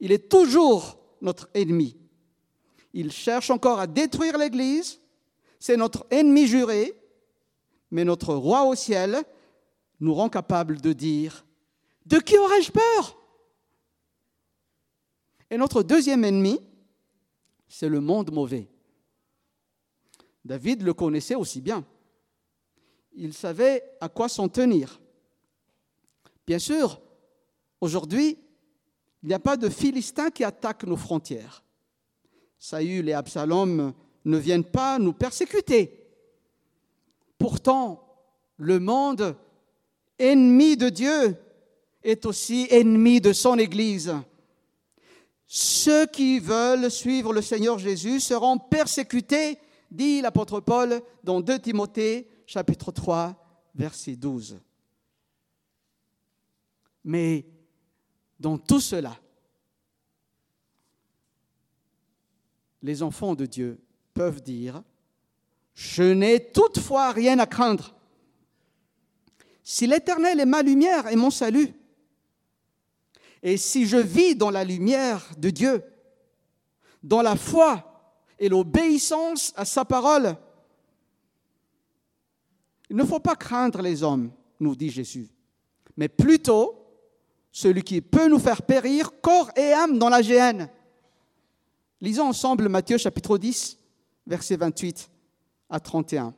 Il 0.00 0.10
est 0.10 0.30
toujours 0.30 0.98
notre 1.20 1.48
ennemi. 1.52 1.96
Il 2.94 3.12
cherche 3.12 3.50
encore 3.50 3.78
à 3.78 3.86
détruire 3.86 4.38
l'Église, 4.38 4.98
c'est 5.60 5.76
notre 5.76 6.06
ennemi 6.10 6.46
juré, 6.46 6.98
mais 7.90 8.04
notre 8.04 8.34
roi 8.34 8.64
au 8.64 8.74
ciel 8.74 9.22
nous 10.00 10.14
rend 10.14 10.30
capable 10.30 10.80
de 10.80 10.94
dire, 10.94 11.44
de 12.06 12.18
qui 12.18 12.36
aurais-je 12.38 12.72
peur? 12.72 13.18
Et 15.50 15.58
notre 15.58 15.82
deuxième 15.82 16.24
ennemi, 16.24 16.58
c'est 17.68 17.90
le 17.90 18.00
monde 18.00 18.32
mauvais. 18.32 18.68
David 20.44 20.82
le 20.82 20.94
connaissait 20.94 21.34
aussi 21.34 21.60
bien. 21.60 21.84
Il 23.14 23.32
savait 23.34 23.82
à 24.00 24.08
quoi 24.08 24.28
s'en 24.28 24.48
tenir. 24.48 25.00
Bien 26.46 26.58
sûr, 26.58 27.00
aujourd'hui, 27.80 28.38
il 29.22 29.28
n'y 29.28 29.34
a 29.34 29.38
pas 29.38 29.56
de 29.56 29.68
Philistins 29.68 30.30
qui 30.30 30.44
attaquent 30.44 30.84
nos 30.84 30.96
frontières. 30.96 31.62
Saül 32.58 33.08
et 33.08 33.12
Absalom 33.12 33.92
ne 34.24 34.38
viennent 34.38 34.64
pas 34.64 34.98
nous 34.98 35.12
persécuter. 35.12 36.06
Pourtant, 37.38 38.04
le 38.56 38.78
monde, 38.78 39.36
ennemi 40.18 40.76
de 40.76 40.88
Dieu, 40.88 41.36
est 42.02 42.26
aussi 42.26 42.66
ennemi 42.70 43.20
de 43.20 43.32
son 43.32 43.58
Église. 43.58 44.14
Ceux 45.46 46.06
qui 46.06 46.38
veulent 46.38 46.90
suivre 46.90 47.32
le 47.32 47.42
Seigneur 47.42 47.78
Jésus 47.78 48.20
seront 48.20 48.58
persécutés 48.58 49.58
dit 49.90 50.22
l'apôtre 50.22 50.60
Paul 50.60 51.02
dans 51.22 51.40
2 51.40 51.58
Timothée 51.58 52.26
chapitre 52.46 52.92
3 52.92 53.34
verset 53.74 54.16
12. 54.16 54.60
Mais 57.04 57.46
dans 58.38 58.58
tout 58.58 58.80
cela, 58.80 59.16
les 62.82 63.02
enfants 63.02 63.34
de 63.34 63.46
Dieu 63.46 63.80
peuvent 64.14 64.42
dire, 64.42 64.82
je 65.74 66.02
n'ai 66.02 66.50
toutefois 66.52 67.12
rien 67.12 67.38
à 67.38 67.46
craindre. 67.46 67.94
Si 69.64 69.86
l'Éternel 69.86 70.40
est 70.40 70.46
ma 70.46 70.62
lumière 70.62 71.06
et 71.08 71.16
mon 71.16 71.30
salut, 71.30 71.72
et 73.42 73.56
si 73.56 73.86
je 73.86 73.96
vis 73.96 74.36
dans 74.36 74.50
la 74.50 74.64
lumière 74.64 75.30
de 75.38 75.50
Dieu, 75.50 75.82
dans 77.02 77.22
la 77.22 77.36
foi 77.36 77.92
et 78.38 78.48
l'obéissance 78.48 79.52
à 79.56 79.64
sa 79.64 79.84
parole. 79.84 80.36
Il 82.92 82.98
ne 82.98 83.04
faut 83.04 83.20
pas 83.20 83.36
craindre 83.36 83.80
les 83.80 84.02
hommes, 84.02 84.30
nous 84.60 84.76
dit 84.76 84.90
Jésus, 84.90 85.30
mais 85.96 86.10
plutôt 86.10 86.74
celui 87.50 87.82
qui 87.82 88.02
peut 88.02 88.28
nous 88.28 88.38
faire 88.38 88.60
périr 88.60 89.18
corps 89.22 89.50
et 89.56 89.72
âme 89.72 89.98
dans 89.98 90.10
la 90.10 90.20
géhenne. 90.20 90.68
Lisons 92.02 92.26
ensemble 92.26 92.68
Matthieu 92.68 92.98
chapitre 92.98 93.38
10, 93.38 93.78
versets 94.26 94.58
28 94.58 95.10
à 95.70 95.80
31. 95.80 96.34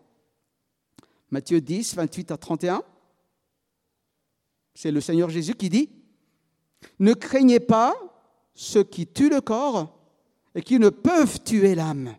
Matthieu 1.28 1.60
10, 1.60 1.96
28 1.96 2.30
à 2.30 2.36
31. 2.36 2.84
C'est 4.74 4.92
le 4.92 5.00
Seigneur 5.00 5.30
Jésus 5.30 5.56
qui 5.56 5.68
dit, 5.68 5.90
Ne 7.00 7.14
craignez 7.14 7.58
pas 7.58 7.96
ceux 8.54 8.84
qui 8.84 9.08
tuent 9.08 9.28
le 9.28 9.40
corps 9.40 9.98
et 10.54 10.62
qui 10.62 10.78
ne 10.78 10.90
peuvent 10.90 11.42
tuer 11.42 11.74
l'âme. 11.74 12.14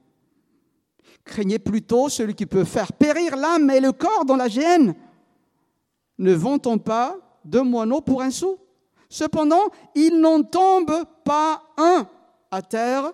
Craignez 1.26 1.60
plutôt 1.60 2.08
celui 2.08 2.36
qui 2.36 2.46
peut 2.46 2.64
faire 2.64 2.94
périr 2.94 3.36
l'âme 3.36 3.70
et 3.72 3.80
le 3.80 3.92
corps 3.92 4.26
dans 4.26 4.36
la 4.36 4.48
géhenne. 4.48 4.96
Ne 6.20 6.34
vend-on 6.34 6.78
pas 6.78 7.18
deux 7.44 7.64
moineaux 7.64 8.02
pour 8.02 8.22
un 8.22 8.32
sou 8.32 8.58
Cependant, 9.10 9.70
il 9.96 10.20
n'en 10.20 10.44
tombe 10.44 10.92
pas 11.24 11.64
un 11.78 12.08
à 12.52 12.62
terre 12.62 13.12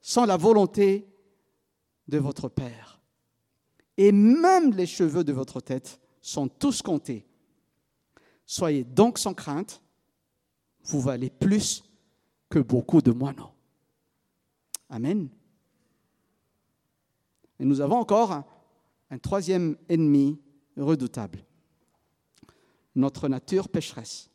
sans 0.00 0.26
la 0.26 0.36
volonté 0.36 1.06
de 2.08 2.18
votre 2.18 2.48
Père. 2.48 3.00
Et 3.96 4.12
même 4.12 4.72
les 4.72 4.86
cheveux 4.86 5.24
de 5.24 5.32
votre 5.32 5.60
tête 5.60 6.00
sont 6.20 6.48
tous 6.48 6.82
comptés. 6.82 7.26
Soyez 8.46 8.84
donc 8.84 9.18
sans 9.18 9.34
crainte, 9.34 9.80
vous 10.84 11.00
valez 11.00 11.30
plus 11.30 11.84
que 12.50 12.58
beaucoup 12.58 13.00
de 13.00 13.12
moineaux. 13.12 13.52
Amen. 14.90 15.28
Et 17.60 17.64
nous 17.64 17.80
avons 17.80 17.96
encore 17.96 18.32
un, 19.10 19.18
troisième 19.18 19.76
ennemi 19.88 20.40
redoutable, 20.76 21.44
notre 22.96 23.28
nature 23.28 23.68
pécheresse. 23.68 24.28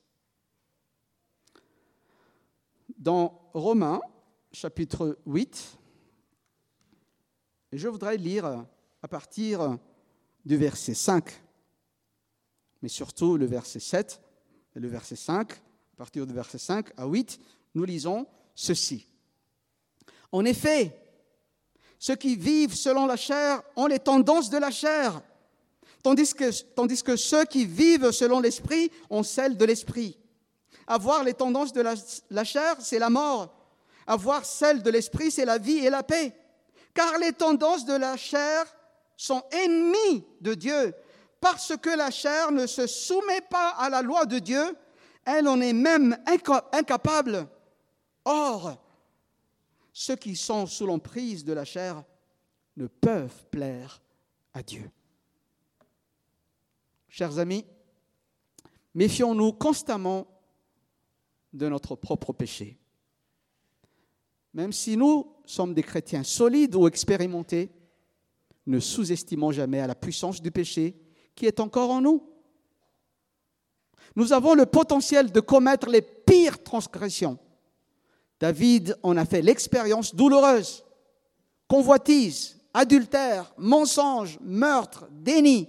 Dans 2.97 3.49
Romains, 3.53 4.01
chapitre 4.51 5.19
8, 5.25 5.77
je 7.73 7.87
voudrais 7.87 8.17
lire 8.17 8.65
à 9.01 9.07
partir 9.07 9.77
du 10.45 10.57
verset 10.57 10.93
5, 10.93 11.43
mais 12.81 12.89
surtout 12.89 13.37
le 13.37 13.45
verset 13.45 13.79
7 13.79 14.21
et 14.75 14.79
le 14.79 14.87
verset 14.87 15.15
5. 15.15 15.51
À 15.51 15.97
partir 15.97 16.25
du 16.25 16.33
verset 16.33 16.57
5 16.57 16.91
à 16.97 17.05
8, 17.05 17.39
nous 17.75 17.83
lisons 17.83 18.25
ceci. 18.55 19.05
En 20.31 20.45
effet, 20.45 20.98
ceux 21.99 22.15
qui 22.15 22.37
vivent 22.37 22.75
selon 22.75 23.05
la 23.05 23.17
chair 23.17 23.61
ont 23.75 23.85
les 23.85 23.99
tendances 23.99 24.49
de 24.49 24.57
la 24.57 24.71
chair, 24.71 25.21
tandis 26.01 26.33
que, 26.33 27.15
ceux 27.17 27.43
qui 27.43 27.65
vivent 27.65 28.11
selon 28.11 28.39
l'esprit 28.39 28.89
ont 29.09 29.21
celles 29.21 29.57
de 29.57 29.65
l'esprit. 29.65 30.17
Avoir 30.87 31.23
les 31.23 31.33
tendances 31.33 31.73
de 31.73 31.81
la 31.81 32.43
chair, 32.45 32.77
c'est 32.79 32.99
la 32.99 33.09
mort. 33.09 33.53
Avoir 34.07 34.45
celles 34.45 34.81
de 34.81 34.89
l'esprit, 34.89 35.29
c'est 35.29 35.45
la 35.45 35.57
vie 35.57 35.85
et 35.85 35.89
la 35.89 36.01
paix. 36.01 36.33
Car 36.93 37.17
les 37.19 37.33
tendances 37.33 37.85
de 37.85 37.93
la 37.93 38.17
chair 38.17 38.65
sont 39.15 39.43
ennemies 39.51 40.25
de 40.39 40.53
Dieu, 40.53 40.95
parce 41.41 41.75
que 41.77 41.89
la 41.89 42.09
chair 42.11 42.51
ne 42.51 42.65
se 42.65 42.87
soumet 42.87 43.41
pas 43.41 43.75
à 43.77 43.89
la 43.89 44.01
loi 44.01 44.25
de 44.25 44.39
Dieu, 44.39 44.75
elle 45.25 45.47
en 45.49 45.59
est 45.59 45.73
même 45.73 46.17
incapable. 46.71 47.45
Or, 48.23 48.77
ceux 49.93 50.15
qui 50.15 50.35
sont 50.35 50.65
sous 50.65 50.85
l'emprise 50.85 51.43
de 51.43 51.53
la 51.53 51.65
chair 51.65 52.03
ne 52.77 52.87
peuvent 52.87 53.45
plaire 53.51 54.01
à 54.53 54.63
Dieu. 54.63 54.89
Chers 57.07 57.39
amis, 57.39 57.65
méfions-nous 58.93 59.53
constamment 59.53 60.27
de 61.51 61.67
notre 61.67 61.95
propre 61.95 62.33
péché. 62.33 62.77
Même 64.53 64.71
si 64.71 64.97
nous 64.97 65.35
sommes 65.45 65.73
des 65.73 65.83
chrétiens 65.83 66.23
solides 66.23 66.75
ou 66.75 66.87
expérimentés, 66.87 67.71
ne 68.67 68.79
sous-estimons 68.79 69.51
jamais 69.51 69.79
la 69.87 69.95
puissance 69.95 70.41
du 70.41 70.51
péché 70.51 70.95
qui 71.35 71.45
est 71.45 71.59
encore 71.59 71.89
en 71.89 72.01
nous. 72.01 72.29
Nous 74.15 74.33
avons 74.33 74.53
le 74.53 74.65
potentiel 74.65 75.31
de 75.31 75.39
commettre 75.39 75.87
les 75.89 76.01
pires 76.01 76.63
transgressions. 76.63 77.39
David 78.39 78.97
en 79.03 79.17
a 79.17 79.25
fait 79.25 79.41
l'expérience 79.41 80.15
douloureuse. 80.15 80.85
Convoitise, 81.67 82.57
adultère, 82.73 83.53
mensonge, 83.57 84.39
meurtre, 84.41 85.07
déni. 85.11 85.67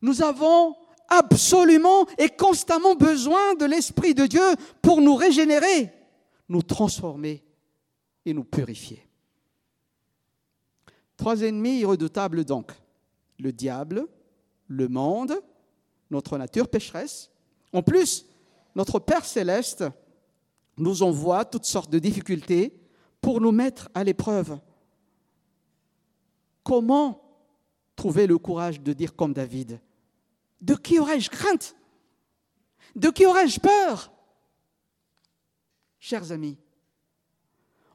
Nous 0.00 0.22
avons 0.22 0.76
absolument 1.08 2.06
et 2.18 2.28
constamment 2.28 2.94
besoin 2.94 3.54
de 3.54 3.64
l'Esprit 3.64 4.14
de 4.14 4.26
Dieu 4.26 4.42
pour 4.82 5.00
nous 5.00 5.14
régénérer, 5.14 5.92
nous 6.48 6.62
transformer 6.62 7.44
et 8.24 8.34
nous 8.34 8.44
purifier. 8.44 9.08
Trois 11.16 11.42
ennemis 11.42 11.84
redoutables 11.84 12.44
donc. 12.44 12.72
Le 13.38 13.52
diable, 13.52 14.06
le 14.66 14.88
monde, 14.88 15.40
notre 16.10 16.38
nature 16.38 16.68
pécheresse. 16.68 17.30
En 17.72 17.82
plus, 17.82 18.26
notre 18.74 18.98
Père 18.98 19.24
céleste 19.24 19.84
nous 20.78 21.02
envoie 21.02 21.44
toutes 21.44 21.64
sortes 21.64 21.90
de 21.90 21.98
difficultés 21.98 22.78
pour 23.20 23.40
nous 23.40 23.52
mettre 23.52 23.88
à 23.94 24.04
l'épreuve. 24.04 24.58
Comment 26.62 27.22
trouver 27.96 28.26
le 28.26 28.38
courage 28.38 28.80
de 28.80 28.92
dire 28.92 29.16
comme 29.16 29.32
David, 29.32 29.80
de 30.60 30.74
qui 30.74 30.98
aurais-je 30.98 31.30
crainte? 31.30 31.74
De 32.94 33.10
qui 33.10 33.26
aurais-je 33.26 33.60
peur? 33.60 34.12
Chers 35.98 36.30
amis, 36.30 36.56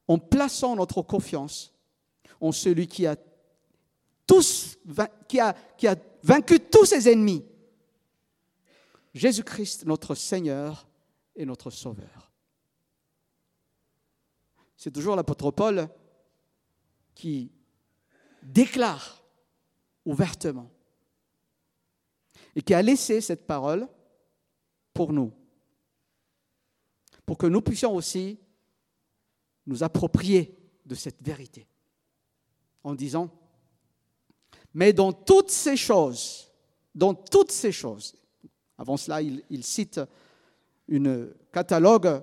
en 0.08 0.18
plaçant 0.18 0.76
notre 0.76 1.02
confiance 1.02 1.74
en 2.42 2.52
celui 2.52 2.88
qui 2.88 3.08
a, 3.08 3.16
vaincu 6.24 6.60
tous 6.60 6.86
ses 6.86 7.10
ennemis, 7.10 7.46
Jésus-Christ, 9.14 9.86
notre 9.86 10.16
Seigneur 10.16 10.88
et 11.36 11.46
notre 11.46 11.70
Sauveur. 11.70 12.33
C'est 14.84 14.92
toujours 14.92 15.16
l'apôtre 15.16 15.50
Paul 15.50 15.88
qui 17.16 17.50
déclare 18.42 19.24
ouvertement 20.04 20.70
et 22.54 22.62
qui 22.62 22.74
a 22.74 22.82
laissé 22.82 23.22
cette 23.22 23.48
parole 23.48 23.88
pour 24.94 25.14
nous, 25.14 25.32
pour 27.26 27.38
que 27.38 27.48
nous 27.48 27.62
puissions 27.62 27.96
aussi 27.96 28.38
nous 29.68 29.84
approprier 29.84 30.54
de 30.86 30.96
cette 30.96 31.22
vérité, 31.22 31.66
en 32.84 32.94
disant, 32.94 33.30
mais 34.74 34.92
dans 34.92 35.14
toutes 35.14 35.50
ces 35.50 35.78
choses, 35.78 36.52
dans 36.94 37.14
toutes 37.14 37.54
ces 37.54 37.72
choses, 37.72 38.18
avant 38.78 38.98
cela, 38.98 39.22
il, 39.22 39.64
cite 39.64 40.02
un 40.92 41.28
catalogue 41.54 42.22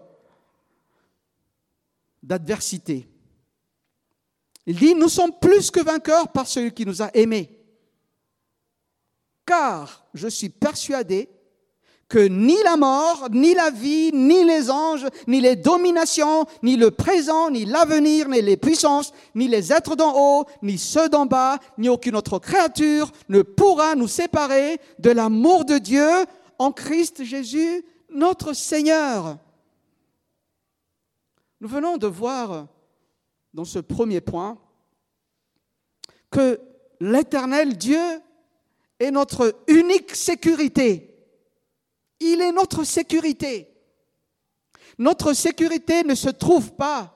d'adversité. 2.23 3.09
Il 4.67 4.77
dit, 4.77 4.95
nous 4.95 5.09
sommes 5.09 5.33
plus 5.41 5.71
que 5.71 5.81
vainqueurs 5.81 6.29
par 6.29 6.47
celui 6.47 6.73
qui 6.73 6.87
nous 6.87 7.03
a 7.03 7.11
aimés. 7.15 7.59
Car 9.47 10.07
je 10.15 10.29
suis 10.29 10.49
persuadé 10.49 11.29
que 12.11 12.19
ni 12.19 12.57
la 12.65 12.77
mort, 12.77 13.29
ni 13.31 13.55
la 13.55 13.71
vie, 13.71 14.11
ni 14.13 14.45
les 14.45 14.71
anges, 14.71 15.07
ni 15.29 15.41
les 15.41 15.57
dominations, 15.57 16.45
ni 16.63 16.77
le 16.77 16.91
présent, 16.91 17.51
ni 17.51 17.65
l'avenir, 17.65 18.29
ni 18.29 18.43
les 18.43 18.57
puissances, 18.57 19.13
ni 19.35 19.49
les 19.49 19.73
êtres 19.73 19.97
d'en 19.97 20.13
haut, 20.15 20.45
ni 20.61 20.77
ceux 20.77 21.09
d'en 21.09 21.25
bas, 21.25 21.59
ni 21.79 21.89
aucune 21.89 22.17
autre 22.17 22.39
créature 22.41 23.13
ne 23.29 23.43
pourra 23.43 23.95
nous 23.95 24.09
séparer 24.09 24.81
de 24.99 25.11
l'amour 25.11 25.65
de 25.65 25.79
Dieu 25.79 26.09
en 26.59 26.73
Christ 26.73 27.25
Jésus, 27.25 27.85
notre 28.13 28.53
Seigneur. 28.53 29.39
Nous 31.61 31.69
venons 31.69 31.99
de 31.99 32.07
voir 32.07 32.69
dans 33.53 33.65
ce 33.65 33.79
premier 33.79 34.21
point 34.21 34.59
que 36.31 36.59
l'éternel 37.01 37.77
Dieu 37.77 38.21
est 38.99 39.11
notre 39.11 39.63
unique 39.67 40.15
sécurité. 40.15 41.07
Il 42.19 42.41
est 42.41 42.53
notre 42.53 42.85
sécurité. 42.85 43.69
Notre 44.99 45.33
sécurité 45.33 46.03
ne 46.03 46.15
se 46.15 46.29
trouve 46.29 46.73
pas 46.73 47.15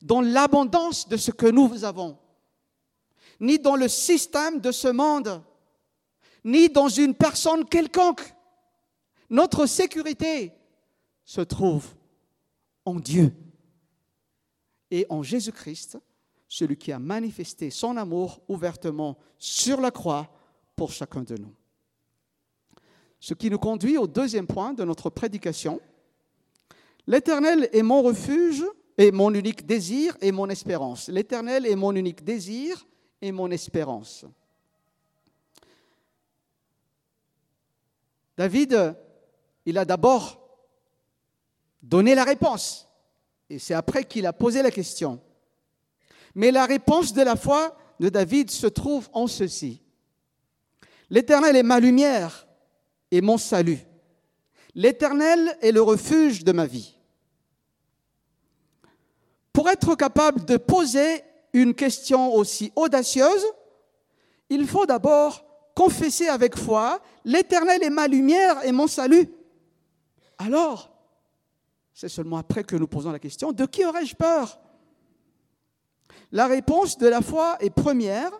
dans 0.00 0.20
l'abondance 0.20 1.08
de 1.08 1.16
ce 1.16 1.30
que 1.30 1.46
nous 1.46 1.84
avons, 1.84 2.18
ni 3.40 3.58
dans 3.58 3.76
le 3.76 3.88
système 3.88 4.60
de 4.60 4.70
ce 4.70 4.88
monde, 4.88 5.42
ni 6.44 6.68
dans 6.68 6.88
une 6.88 7.14
personne 7.14 7.64
quelconque. 7.64 8.34
Notre 9.30 9.64
sécurité 9.64 10.52
se 11.24 11.40
trouve 11.40 11.86
en 12.84 12.96
Dieu 12.96 13.34
et 14.90 15.06
en 15.08 15.22
Jésus-Christ, 15.22 15.98
celui 16.48 16.76
qui 16.76 16.92
a 16.92 16.98
manifesté 16.98 17.70
son 17.70 17.96
amour 17.96 18.40
ouvertement 18.48 19.18
sur 19.38 19.80
la 19.80 19.90
croix 19.90 20.30
pour 20.76 20.92
chacun 20.92 21.22
de 21.22 21.36
nous. 21.36 21.54
Ce 23.18 23.34
qui 23.34 23.50
nous 23.50 23.58
conduit 23.58 23.96
au 23.96 24.06
deuxième 24.06 24.46
point 24.46 24.74
de 24.74 24.84
notre 24.84 25.10
prédication. 25.10 25.80
L'Éternel 27.06 27.68
est 27.72 27.82
mon 27.82 28.02
refuge 28.02 28.64
et 28.98 29.10
mon 29.10 29.32
unique 29.32 29.66
désir 29.66 30.16
et 30.20 30.30
mon 30.30 30.48
espérance. 30.48 31.08
L'Éternel 31.08 31.66
est 31.66 31.76
mon 31.76 31.94
unique 31.94 32.22
désir 32.22 32.86
et 33.20 33.32
mon 33.32 33.50
espérance. 33.50 34.26
David, 38.36 38.96
il 39.64 39.78
a 39.78 39.84
d'abord 39.84 40.40
donné 41.82 42.14
la 42.14 42.24
réponse. 42.24 42.88
C'est 43.58 43.74
après 43.74 44.04
qu'il 44.04 44.26
a 44.26 44.32
posé 44.32 44.62
la 44.62 44.70
question. 44.70 45.20
Mais 46.34 46.50
la 46.50 46.66
réponse 46.66 47.12
de 47.12 47.22
la 47.22 47.36
foi 47.36 47.76
de 48.00 48.08
David 48.08 48.50
se 48.50 48.66
trouve 48.66 49.08
en 49.12 49.26
ceci. 49.26 49.80
L'Éternel 51.10 51.56
est 51.56 51.62
ma 51.62 51.80
lumière 51.80 52.46
et 53.10 53.20
mon 53.20 53.38
salut. 53.38 53.78
L'Éternel 54.74 55.56
est 55.60 55.72
le 55.72 55.82
refuge 55.82 56.42
de 56.42 56.52
ma 56.52 56.66
vie. 56.66 56.96
Pour 59.52 59.68
être 59.68 59.94
capable 59.94 60.44
de 60.44 60.56
poser 60.56 61.22
une 61.52 61.74
question 61.74 62.34
aussi 62.34 62.72
audacieuse, 62.74 63.46
il 64.50 64.66
faut 64.66 64.86
d'abord 64.86 65.44
confesser 65.74 66.28
avec 66.28 66.56
foi, 66.56 67.00
l'Éternel 67.24 67.82
est 67.82 67.90
ma 67.90 68.08
lumière 68.08 68.64
et 68.64 68.72
mon 68.72 68.86
salut. 68.86 69.28
Alors, 70.38 70.93
c'est 71.94 72.08
seulement 72.08 72.38
après 72.38 72.64
que 72.64 72.74
nous 72.74 72.88
posons 72.88 73.12
la 73.12 73.20
question, 73.20 73.52
de 73.52 73.64
qui 73.64 73.84
aurais-je 73.84 74.16
peur? 74.16 74.60
La 76.32 76.48
réponse 76.48 76.98
de 76.98 77.06
la 77.06 77.22
foi 77.22 77.56
est 77.60 77.70
première, 77.70 78.32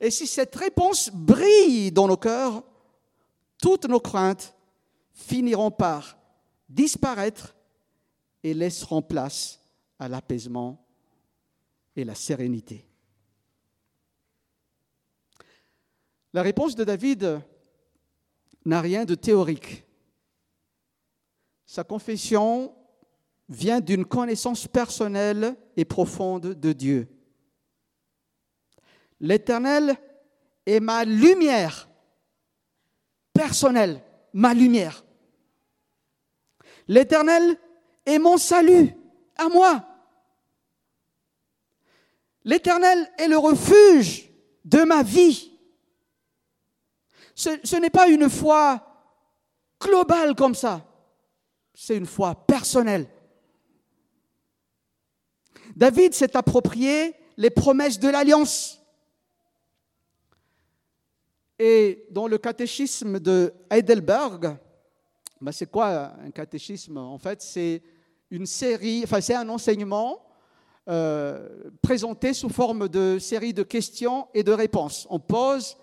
et 0.00 0.10
si 0.10 0.28
cette 0.28 0.54
réponse 0.54 1.10
brille 1.12 1.90
dans 1.90 2.06
nos 2.06 2.16
cœurs, 2.16 2.62
toutes 3.60 3.86
nos 3.86 3.98
craintes 3.98 4.54
finiront 5.12 5.72
par 5.72 6.16
disparaître 6.68 7.56
et 8.44 8.54
laisseront 8.54 9.02
place 9.02 9.60
à 9.98 10.08
l'apaisement 10.08 10.86
et 11.96 12.04
la 12.04 12.14
sérénité. 12.14 12.86
La 16.32 16.42
réponse 16.42 16.76
de 16.76 16.84
David 16.84 17.40
n'a 18.64 18.80
rien 18.80 19.04
de 19.04 19.16
théorique. 19.16 19.87
Sa 21.68 21.84
confession 21.84 22.74
vient 23.46 23.80
d'une 23.80 24.06
connaissance 24.06 24.66
personnelle 24.66 25.54
et 25.76 25.84
profonde 25.84 26.54
de 26.54 26.72
Dieu. 26.72 27.06
L'Éternel 29.20 29.94
est 30.64 30.80
ma 30.80 31.04
lumière 31.04 31.90
personnelle, 33.34 34.02
ma 34.32 34.54
lumière. 34.54 35.04
L'Éternel 36.86 37.60
est 38.06 38.18
mon 38.18 38.38
salut 38.38 38.94
à 39.36 39.50
moi. 39.50 39.84
L'Éternel 42.44 43.12
est 43.18 43.28
le 43.28 43.36
refuge 43.36 44.30
de 44.64 44.84
ma 44.84 45.02
vie. 45.02 45.52
Ce, 47.34 47.76
n'est 47.76 47.90
pas 47.90 48.08
une 48.08 48.30
foi 48.30 48.82
globale 49.78 50.34
comme 50.34 50.54
ça 50.54 50.87
c'est 51.80 51.96
une 51.96 52.06
foi 52.06 52.34
personnelle. 52.34 53.06
David 55.76 56.12
s'est 56.12 56.36
approprié 56.36 57.14
les 57.36 57.50
promesses 57.50 58.00
de 58.00 58.08
l'alliance. 58.08 58.80
Et 61.56 62.04
dans 62.10 62.26
le 62.26 62.36
catéchisme 62.36 63.20
de 63.20 63.54
Heidelberg, 63.70 64.56
ben 65.40 65.52
c'est 65.52 65.70
quoi 65.70 66.14
un 66.20 66.32
catéchisme 66.32 66.96
En 66.96 67.18
fait, 67.18 67.42
c'est 67.42 67.80
une 68.28 68.46
série, 68.46 69.02
enfin 69.04 69.20
c'est 69.20 69.36
un 69.36 69.48
enseignement 69.48 70.26
euh, 70.88 71.70
présenté 71.80 72.34
sous 72.34 72.48
forme 72.48 72.88
de 72.88 73.20
série 73.20 73.54
de 73.54 73.62
questions 73.62 74.26
et 74.34 74.42
de 74.42 74.50
réponses. 74.52 75.06
On 75.10 75.20
pose 75.20 75.76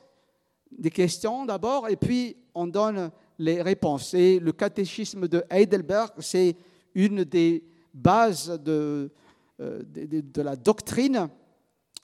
des 0.77 0.91
questions 0.91 1.45
d'abord 1.45 1.88
et 1.88 1.95
puis 1.95 2.36
on 2.53 2.67
donne 2.67 3.12
les 3.39 3.62
réponses. 3.62 4.13
Et 4.13 4.39
le 4.39 4.52
catéchisme 4.52 5.28
de 5.28 5.43
Heidelberg, 5.50 6.12
c'est 6.19 6.56
une 6.93 7.24
des 7.24 7.63
bases 7.93 8.60
de, 8.63 9.12
euh, 9.60 9.82
de, 9.86 10.41
la 10.41 10.56
doctrine 10.56 11.30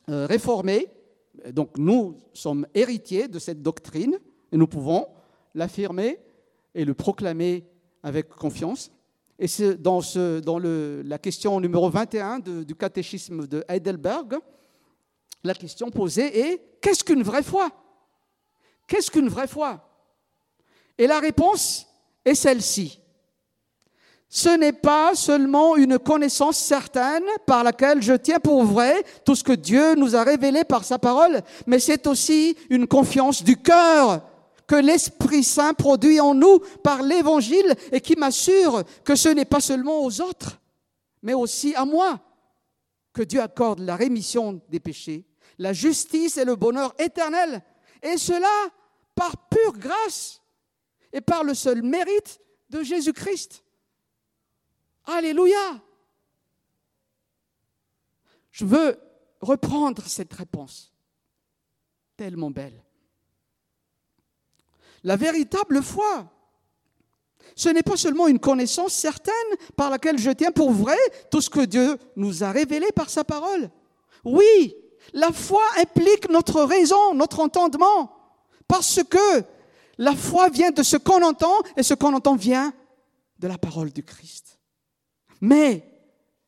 euh, 0.09 0.25
réformée. 0.25 0.87
Donc 1.51 1.77
nous 1.77 2.17
sommes 2.33 2.67
héritiers 2.73 3.27
de 3.27 3.39
cette 3.39 3.61
doctrine 3.61 4.17
et 4.51 4.57
nous 4.57 4.67
pouvons 4.67 5.07
l'affirmer 5.55 6.19
et 6.75 6.85
le 6.85 6.93
proclamer 6.93 7.65
avec 8.03 8.29
confiance. 8.29 8.91
Et 9.39 9.47
dans 9.79 9.99
le, 10.59 11.01
la 11.03 11.17
question 11.17 11.59
numéro 11.59 11.89
21 11.89 12.39
du 12.39 12.75
catéchisme 12.75 13.47
de 13.47 13.63
Heidelberg, 13.67 14.37
la 15.43 15.55
question 15.55 15.89
posée 15.89 16.39
est 16.39 16.61
qu'est-ce 16.79 17.03
qu'une 17.03 17.23
vraie 17.23 17.41
foi? 17.41 17.69
Qu'est-ce 18.87 19.09
qu'une 19.09 19.29
vraie 19.29 19.47
foi? 19.47 19.90
Et 20.97 21.07
la 21.07 21.19
réponse 21.19 21.87
est 22.25 22.35
celle-ci. 22.35 22.99
Ce 24.33 24.47
n'est 24.47 24.71
pas 24.71 25.13
seulement 25.13 25.75
une 25.75 25.99
connaissance 25.99 26.57
certaine 26.57 27.25
par 27.45 27.65
laquelle 27.65 28.01
je 28.01 28.13
tiens 28.13 28.39
pour 28.39 28.63
vrai 28.63 29.03
tout 29.25 29.35
ce 29.35 29.43
que 29.43 29.51
Dieu 29.51 29.95
nous 29.95 30.15
a 30.15 30.23
révélé 30.23 30.63
par 30.63 30.85
sa 30.85 30.97
parole, 30.97 31.41
mais 31.67 31.79
c'est 31.79 32.07
aussi 32.07 32.55
une 32.69 32.87
confiance 32.87 33.43
du 33.43 33.57
cœur 33.57 34.21
que 34.67 34.75
l'Esprit 34.75 35.43
Saint 35.43 35.73
produit 35.73 36.21
en 36.21 36.33
nous 36.33 36.59
par 36.81 37.01
l'Évangile 37.01 37.75
et 37.91 37.99
qui 37.99 38.15
m'assure 38.15 38.83
que 39.03 39.15
ce 39.15 39.27
n'est 39.27 39.43
pas 39.43 39.59
seulement 39.59 39.99
aux 39.99 40.21
autres, 40.21 40.61
mais 41.21 41.33
aussi 41.33 41.75
à 41.75 41.83
moi 41.83 42.17
que 43.11 43.23
Dieu 43.23 43.41
accorde 43.41 43.79
la 43.79 43.97
rémission 43.97 44.61
des 44.69 44.79
péchés, 44.79 45.25
la 45.57 45.73
justice 45.73 46.37
et 46.37 46.45
le 46.45 46.55
bonheur 46.55 46.95
éternel, 46.99 47.61
et 48.01 48.15
cela 48.15 48.47
par 49.13 49.49
pure 49.49 49.73
grâce 49.77 50.40
et 51.13 51.21
par 51.21 51.43
le 51.43 51.53
seul 51.53 51.81
mérite 51.81 52.39
de 52.69 52.83
Jésus-Christ. 52.83 53.63
Alléluia. 55.05 55.81
Je 58.51 58.65
veux 58.65 58.99
reprendre 59.41 60.03
cette 60.05 60.33
réponse, 60.33 60.93
tellement 62.17 62.51
belle. 62.51 62.83
La 65.03 65.15
véritable 65.15 65.81
foi, 65.81 66.29
ce 67.55 67.69
n'est 67.69 67.83
pas 67.83 67.97
seulement 67.97 68.27
une 68.27 68.39
connaissance 68.39 68.93
certaine 68.93 69.33
par 69.75 69.89
laquelle 69.89 70.19
je 70.19 70.31
tiens 70.31 70.51
pour 70.51 70.71
vrai 70.71 70.97
tout 71.31 71.41
ce 71.41 71.49
que 71.49 71.65
Dieu 71.65 71.97
nous 72.15 72.43
a 72.43 72.51
révélé 72.51 72.91
par 72.91 73.09
sa 73.09 73.23
parole. 73.23 73.69
Oui, 74.23 74.75
la 75.13 75.31
foi 75.31 75.63
implique 75.77 76.29
notre 76.29 76.61
raison, 76.63 77.13
notre 77.15 77.39
entendement, 77.39 78.15
parce 78.67 79.01
que 79.03 79.43
la 80.01 80.15
foi 80.15 80.49
vient 80.49 80.71
de 80.71 80.81
ce 80.81 80.97
qu'on 80.97 81.21
entend 81.21 81.61
et 81.77 81.83
ce 81.83 81.93
qu'on 81.93 82.15
entend 82.15 82.35
vient 82.35 82.73
de 83.37 83.47
la 83.47 83.59
parole 83.59 83.91
du 83.91 84.01
Christ. 84.01 84.59
Mais 85.39 85.85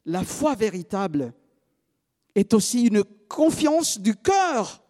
la 0.06 0.24
foi 0.24 0.56
véritable 0.56 1.36
est 2.34 2.56
aussi 2.56 2.86
une 2.88 3.04
confiance 3.30 4.00
du 4.00 4.16
cœur 4.16 4.82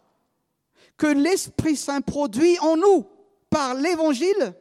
que 0.96 1.06
l'Esprit 1.06 1.76
Saint 1.76 2.00
produit 2.00 2.58
en 2.60 2.78
nous 2.78 3.06
par 3.50 3.74
l'Évangile 3.74 4.54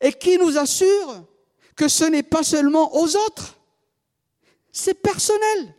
et 0.00 0.14
qui 0.14 0.38
nous 0.38 0.56
assure 0.56 1.22
que 1.76 1.86
ce 1.86 2.04
n'est 2.04 2.22
pas 2.22 2.42
seulement 2.42 2.96
aux 2.96 3.14
autres, 3.14 3.58
c'est 4.72 4.94
personnel, 4.94 5.74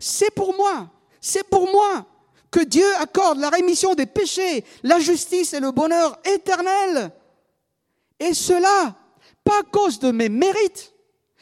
c'est 0.00 0.34
pour 0.34 0.56
moi, 0.56 0.90
c'est 1.20 1.48
pour 1.48 1.70
moi, 1.70 2.06
que 2.52 2.60
Dieu 2.60 2.86
accorde 3.00 3.38
la 3.38 3.48
rémission 3.48 3.94
des 3.94 4.06
péchés, 4.06 4.64
la 4.84 5.00
justice 5.00 5.54
et 5.54 5.60
le 5.60 5.72
bonheur 5.72 6.20
éternel. 6.24 7.10
Et 8.20 8.34
cela, 8.34 8.94
pas 9.42 9.60
à 9.60 9.62
cause 9.64 9.98
de 9.98 10.12
mes 10.12 10.28
mérites, 10.28 10.94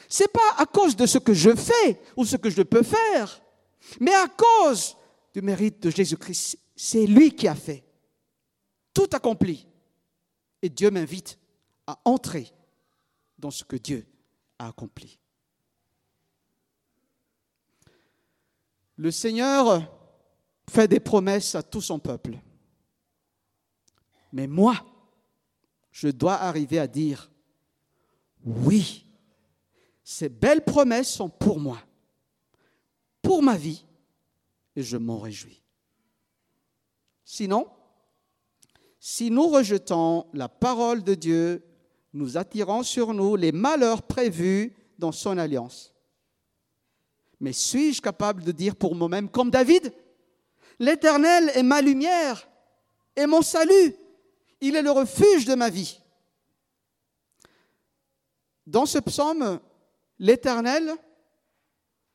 c'est 0.09 0.33
pas 0.33 0.55
à 0.57 0.65
cause 0.67 0.97
de 0.97 1.07
ce 1.07 1.19
que 1.19 1.35
je 1.35 1.55
fais 1.55 2.01
ou 2.17 2.25
ce 2.25 2.37
que 2.37 2.49
je 2.49 2.63
peux 2.63 2.85
faire, 2.85 3.43
mais 3.99 4.15
à 4.15 4.29
cause 4.29 4.97
du 5.35 5.43
mérite 5.43 5.81
de 5.81 5.91
Jésus-Christ. 5.91 6.59
C'est 6.77 7.07
lui 7.07 7.35
qui 7.35 7.49
a 7.49 7.55
fait. 7.55 7.85
Tout 8.95 9.09
accompli. 9.13 9.67
Et 10.63 10.69
Dieu 10.69 10.91
m'invite 10.91 11.39
à 11.87 11.99
entrer 12.05 12.53
dans 13.39 13.51
ce 13.51 13.65
que 13.65 13.77
Dieu 13.77 14.07
a 14.59 14.69
accompli. 14.69 15.19
Le 18.97 19.11
Seigneur 19.11 20.00
fait 20.71 20.87
des 20.87 21.01
promesses 21.01 21.55
à 21.57 21.63
tout 21.63 21.81
son 21.81 21.99
peuple. 21.99 22.39
Mais 24.33 24.47
moi, 24.47 24.77
je 25.91 26.09
dois 26.09 26.35
arriver 26.35 26.79
à 26.79 26.87
dire, 26.87 27.31
oui, 28.45 29.05
ces 30.05 30.29
belles 30.29 30.65
promesses 30.65 31.13
sont 31.13 31.29
pour 31.29 31.59
moi, 31.59 31.79
pour 33.21 33.43
ma 33.43 33.57
vie, 33.57 33.85
et 34.77 34.83
je 34.83 34.97
m'en 34.97 35.19
réjouis. 35.19 35.61
Sinon, 37.25 37.67
si 39.01 39.31
nous 39.31 39.49
rejetons 39.49 40.27
la 40.33 40.49
parole 40.49 41.03
de 41.03 41.15
Dieu, 41.15 41.65
nous 42.13 42.37
attirons 42.37 42.85
sur 42.85 43.13
nous 43.13 43.35
les 43.35 43.53
malheurs 43.53 44.03
prévus 44.03 44.73
dans 44.99 45.13
son 45.13 45.37
alliance. 45.37 45.95
Mais 47.41 47.53
suis-je 47.53 48.01
capable 48.01 48.45
de 48.45 48.53
dire 48.53 48.77
pour 48.77 48.95
moi-même, 48.95 49.29
comme 49.29 49.51
David, 49.51 49.93
L'Éternel 50.81 51.53
est 51.55 51.63
ma 51.63 51.83
lumière 51.83 52.49
et 53.15 53.27
mon 53.27 53.43
salut. 53.43 53.95
Il 54.63 54.77
est 54.77 54.83
le 54.83 54.91
refuge 54.91 55.45
de 55.45 55.55
ma 55.55 55.69
vie. 55.69 56.01
Dans 58.67 58.87
ce 58.87 58.99
psaume, 58.99 59.61
l'Éternel, 60.19 60.95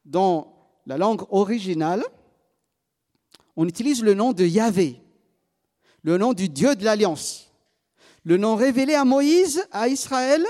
dans 0.04 0.72
la 0.88 0.98
langue 0.98 1.22
originale, 1.30 2.04
on 3.56 3.68
utilise 3.68 4.04
le 4.04 4.16
nom 4.16 4.34
de 4.34 4.46
Yahvé, 4.46 5.00
le 6.02 6.18
nom 6.18 6.34
du 6.34 6.50
Dieu 6.50 6.76
de 6.76 6.84
l'Alliance, 6.84 7.52
le 8.24 8.38
nom 8.38 8.56
révélé 8.56 8.96
à 8.96 9.06
Moïse, 9.06 9.64
à 9.72 9.88
Israël, 9.88 10.44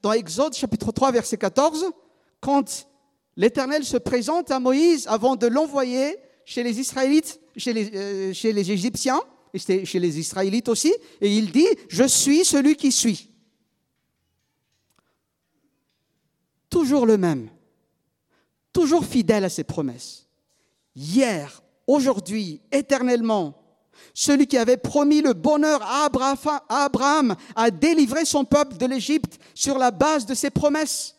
dans 0.00 0.12
Exode 0.12 0.54
chapitre 0.54 0.92
3, 0.92 1.12
verset 1.12 1.36
14, 1.36 1.90
quand 2.40 2.88
l'Éternel 3.36 3.84
se 3.84 3.98
présente 3.98 4.50
à 4.50 4.60
Moïse 4.60 5.06
avant 5.08 5.36
de 5.36 5.46
l'envoyer 5.46 6.16
chez 6.44 6.62
les 6.62 6.80
Israélites, 6.80 7.39
chez 7.60 7.72
les, 7.72 7.94
euh, 7.94 8.32
chez 8.32 8.52
les 8.52 8.70
Égyptiens, 8.70 9.20
et 9.52 9.84
chez 9.84 9.98
les 9.98 10.18
Israélites 10.18 10.68
aussi, 10.68 10.92
et 11.20 11.36
il 11.36 11.50
dit, 11.50 11.66
je 11.88 12.04
suis 12.04 12.44
celui 12.44 12.76
qui 12.76 12.92
suis. 12.92 13.28
Toujours 16.68 17.04
le 17.04 17.18
même, 17.18 17.50
toujours 18.72 19.04
fidèle 19.04 19.44
à 19.44 19.48
ses 19.48 19.64
promesses. 19.64 20.28
Hier, 20.94 21.62
aujourd'hui, 21.86 22.60
éternellement, 22.70 23.56
celui 24.14 24.46
qui 24.46 24.56
avait 24.56 24.76
promis 24.76 25.20
le 25.20 25.32
bonheur 25.32 25.82
à 25.82 26.08
Abraham 26.68 27.34
a 27.54 27.70
délivré 27.70 28.24
son 28.24 28.44
peuple 28.44 28.76
de 28.76 28.86
l'Égypte 28.86 29.38
sur 29.54 29.78
la 29.78 29.90
base 29.90 30.26
de 30.26 30.34
ses 30.34 30.50
promesses. 30.50 31.16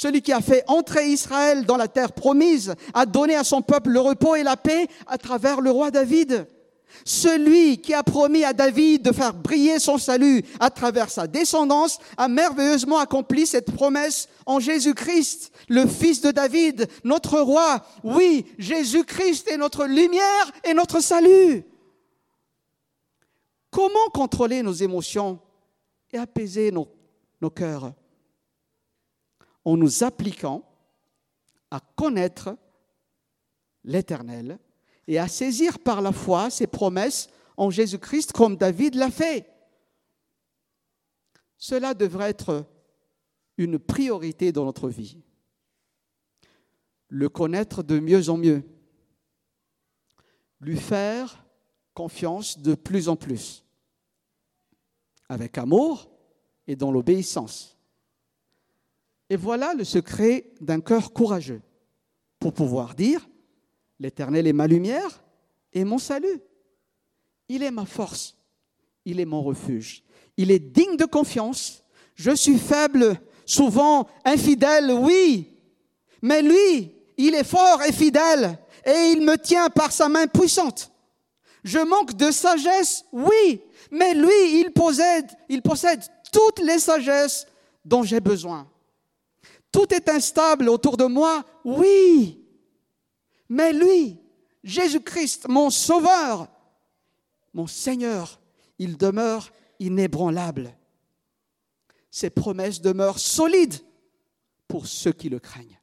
Celui 0.00 0.22
qui 0.22 0.32
a 0.32 0.40
fait 0.40 0.62
entrer 0.68 1.08
Israël 1.08 1.66
dans 1.66 1.76
la 1.76 1.88
terre 1.88 2.12
promise 2.12 2.72
a 2.94 3.04
donné 3.04 3.34
à 3.34 3.42
son 3.42 3.62
peuple 3.62 3.90
le 3.90 3.98
repos 3.98 4.36
et 4.36 4.44
la 4.44 4.56
paix 4.56 4.86
à 5.08 5.18
travers 5.18 5.60
le 5.60 5.72
roi 5.72 5.90
David. 5.90 6.46
Celui 7.04 7.78
qui 7.78 7.94
a 7.94 8.04
promis 8.04 8.44
à 8.44 8.52
David 8.52 9.02
de 9.02 9.10
faire 9.10 9.34
briller 9.34 9.80
son 9.80 9.98
salut 9.98 10.44
à 10.60 10.70
travers 10.70 11.10
sa 11.10 11.26
descendance 11.26 11.98
a 12.16 12.28
merveilleusement 12.28 12.98
accompli 12.98 13.44
cette 13.44 13.74
promesse 13.74 14.28
en 14.46 14.60
Jésus-Christ, 14.60 15.50
le 15.66 15.84
fils 15.84 16.20
de 16.20 16.30
David, 16.30 16.86
notre 17.02 17.40
roi. 17.40 17.84
Oui, 18.04 18.46
Jésus-Christ 18.56 19.48
est 19.48 19.56
notre 19.56 19.84
lumière 19.84 20.52
et 20.62 20.74
notre 20.74 21.00
salut. 21.00 21.64
Comment 23.72 24.10
contrôler 24.14 24.62
nos 24.62 24.74
émotions 24.74 25.40
et 26.12 26.18
apaiser 26.18 26.70
nos, 26.70 26.86
nos 27.40 27.50
cœurs? 27.50 27.92
En 29.64 29.76
nous 29.76 30.02
appliquant 30.02 30.64
à 31.70 31.80
connaître 31.80 32.56
l'Éternel 33.84 34.58
et 35.06 35.18
à 35.18 35.28
saisir 35.28 35.78
par 35.78 36.02
la 36.02 36.12
foi 36.12 36.50
ses 36.50 36.66
promesses 36.66 37.28
en 37.56 37.70
Jésus-Christ 37.70 38.32
comme 38.32 38.56
David 38.56 38.94
l'a 38.94 39.10
fait. 39.10 39.50
Cela 41.56 41.94
devrait 41.94 42.30
être 42.30 42.66
une 43.56 43.78
priorité 43.78 44.52
dans 44.52 44.64
notre 44.64 44.88
vie. 44.88 45.20
Le 47.08 47.28
connaître 47.28 47.82
de 47.82 47.98
mieux 47.98 48.28
en 48.28 48.36
mieux. 48.36 48.62
Lui 50.60 50.76
faire 50.76 51.44
confiance 51.94 52.58
de 52.58 52.74
plus 52.74 53.08
en 53.08 53.16
plus. 53.16 53.64
Avec 55.28 55.58
amour 55.58 56.10
et 56.66 56.76
dans 56.76 56.92
l'obéissance. 56.92 57.77
Et 59.30 59.36
voilà 59.36 59.74
le 59.74 59.84
secret 59.84 60.50
d'un 60.60 60.80
cœur 60.80 61.12
courageux 61.12 61.60
pour 62.38 62.52
pouvoir 62.52 62.94
dire, 62.94 63.28
L'Éternel 64.00 64.46
est 64.46 64.52
ma 64.52 64.66
lumière 64.66 65.22
et 65.72 65.84
mon 65.84 65.98
salut. 65.98 66.40
Il 67.48 67.62
est 67.62 67.70
ma 67.70 67.84
force. 67.84 68.36
Il 69.04 69.20
est 69.20 69.24
mon 69.24 69.42
refuge. 69.42 70.04
Il 70.36 70.50
est 70.50 70.58
digne 70.58 70.96
de 70.96 71.04
confiance. 71.04 71.82
Je 72.14 72.34
suis 72.34 72.58
faible, 72.58 73.20
souvent 73.44 74.06
infidèle, 74.24 74.92
oui. 74.92 75.48
Mais 76.22 76.42
lui, 76.42 76.92
il 77.16 77.34
est 77.34 77.44
fort 77.44 77.82
et 77.82 77.92
fidèle 77.92 78.58
et 78.84 79.12
il 79.12 79.22
me 79.22 79.36
tient 79.36 79.68
par 79.70 79.92
sa 79.92 80.08
main 80.08 80.26
puissante. 80.26 80.92
Je 81.64 81.78
manque 81.78 82.14
de 82.14 82.30
sagesse, 82.30 83.04
oui. 83.12 83.60
Mais 83.90 84.14
lui, 84.14 84.60
il 84.60 84.72
possède, 84.72 85.26
toutes 86.32 86.60
les 86.60 86.78
sagesses 86.78 87.46
dont 87.84 88.02
j'ai 88.02 88.20
besoin. 88.20 88.68
Tout 89.72 89.92
est 89.92 90.08
instable 90.08 90.68
autour 90.68 90.96
de 90.96 91.04
moi, 91.04 91.44
oui. 91.64 92.44
Mais 93.48 93.72
lui, 93.72 94.18
Jésus-Christ, 94.64 95.48
mon 95.48 95.70
Sauveur, 95.70 96.48
mon 97.54 97.66
Seigneur, 97.66 98.40
il 98.78 98.96
demeure 98.96 99.50
inébranlable. 99.78 100.76
Ses 102.10 102.30
promesses 102.30 102.80
demeurent 102.80 103.18
solides 103.18 103.80
pour 104.66 104.86
ceux 104.86 105.12
qui 105.12 105.28
le 105.28 105.38
craignent. 105.38 105.80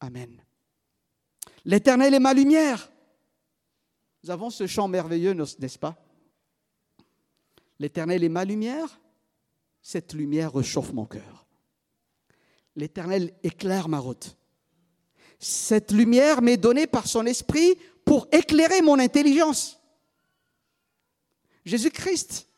Amen. 0.00 0.42
L'Éternel 1.64 2.14
est 2.14 2.20
ma 2.20 2.34
lumière. 2.34 2.90
Nous 4.24 4.30
avons 4.30 4.50
ce 4.50 4.66
chant 4.66 4.88
merveilleux, 4.88 5.32
n'est-ce 5.32 5.78
pas? 5.78 5.96
L'Éternel 7.78 8.22
est 8.22 8.28
ma 8.28 8.44
lumière. 8.44 9.00
Cette 9.80 10.12
lumière 10.12 10.54
réchauffe 10.54 10.92
mon 10.92 11.06
cœur. 11.06 11.41
L'Éternel 12.76 13.34
éclaire 13.42 13.88
ma 13.88 13.98
route. 13.98 14.36
Cette 15.38 15.92
lumière 15.92 16.40
m'est 16.40 16.56
donnée 16.56 16.86
par 16.86 17.06
son 17.06 17.26
esprit 17.26 17.76
pour 18.04 18.28
éclairer 18.32 18.80
mon 18.80 18.98
intelligence. 18.98 19.80
Jésus-Christ 21.64 22.48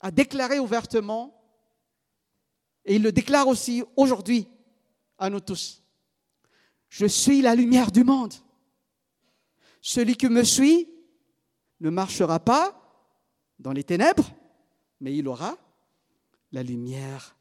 a 0.00 0.10
déclaré 0.10 0.58
ouvertement, 0.58 1.38
et 2.84 2.96
il 2.96 3.02
le 3.02 3.12
déclare 3.12 3.46
aussi 3.46 3.84
aujourd'hui 3.96 4.48
à 5.18 5.30
nous 5.30 5.40
tous, 5.40 5.82
je 6.88 7.06
suis 7.06 7.40
la 7.40 7.54
lumière 7.54 7.90
du 7.90 8.04
monde. 8.04 8.34
Celui 9.80 10.16
qui 10.16 10.28
me 10.28 10.44
suit 10.44 10.88
ne 11.80 11.90
marchera 11.90 12.38
pas 12.38 12.78
dans 13.58 13.72
les 13.72 13.84
ténèbres, 13.84 14.30
mais 15.00 15.16
il 15.16 15.26
aura 15.26 15.56
la 16.52 16.62
lumière 16.62 17.36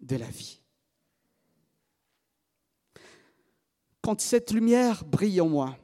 de 0.00 0.16
la 0.16 0.28
vie. 0.28 0.61
Quand 4.02 4.20
cette 4.20 4.50
lumière 4.50 5.04
brille 5.04 5.40
en 5.40 5.48
moi, 5.48 5.76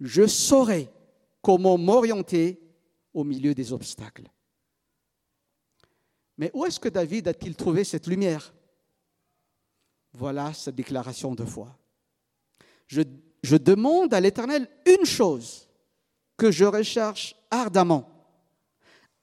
je 0.00 0.26
saurai 0.26 0.90
comment 1.40 1.78
m'orienter 1.78 2.60
au 3.14 3.24
milieu 3.24 3.54
des 3.54 3.72
obstacles. 3.72 4.30
Mais 6.38 6.50
où 6.54 6.64
est-ce 6.64 6.80
que 6.80 6.88
David 6.88 7.28
a-t-il 7.28 7.56
trouvé 7.56 7.84
cette 7.84 8.06
lumière? 8.06 8.52
Voilà 10.12 10.52
sa 10.52 10.70
déclaration 10.70 11.34
de 11.34 11.44
foi. 11.44 11.76
Je, 12.86 13.56
demande 13.56 14.12
à 14.12 14.20
l'Éternel 14.20 14.68
une 14.86 15.06
chose 15.06 15.68
que 16.36 16.50
je 16.50 16.64
recherche 16.64 17.34
ardemment. 17.50 18.08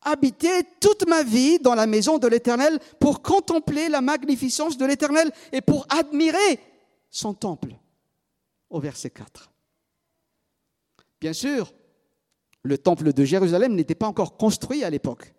Habiter 0.01 0.63
toute 0.79 1.07
ma 1.07 1.23
vie 1.23 1.59
dans 1.59 1.75
la 1.75 1.85
maison 1.85 2.17
de 2.17 2.27
l'Éternel 2.27 2.79
pour 2.99 3.21
contempler 3.21 3.89
la 3.89 4.01
magnificence 4.01 4.77
de 4.77 4.85
l'Éternel 4.85 5.31
et 5.51 5.61
pour 5.61 5.85
admirer 5.89 6.59
son 7.09 7.33
temple, 7.33 7.75
au 8.69 8.79
verset 8.79 9.09
4. 9.09 9.51
Bien 11.19 11.33
sûr, 11.33 11.73
le 12.63 12.77
temple 12.77 13.13
de 13.13 13.23
Jérusalem 13.23 13.75
n'était 13.75 13.95
pas 13.95 14.07
encore 14.07 14.37
construit 14.37 14.83
à 14.83 14.89
l'époque. 14.89 15.33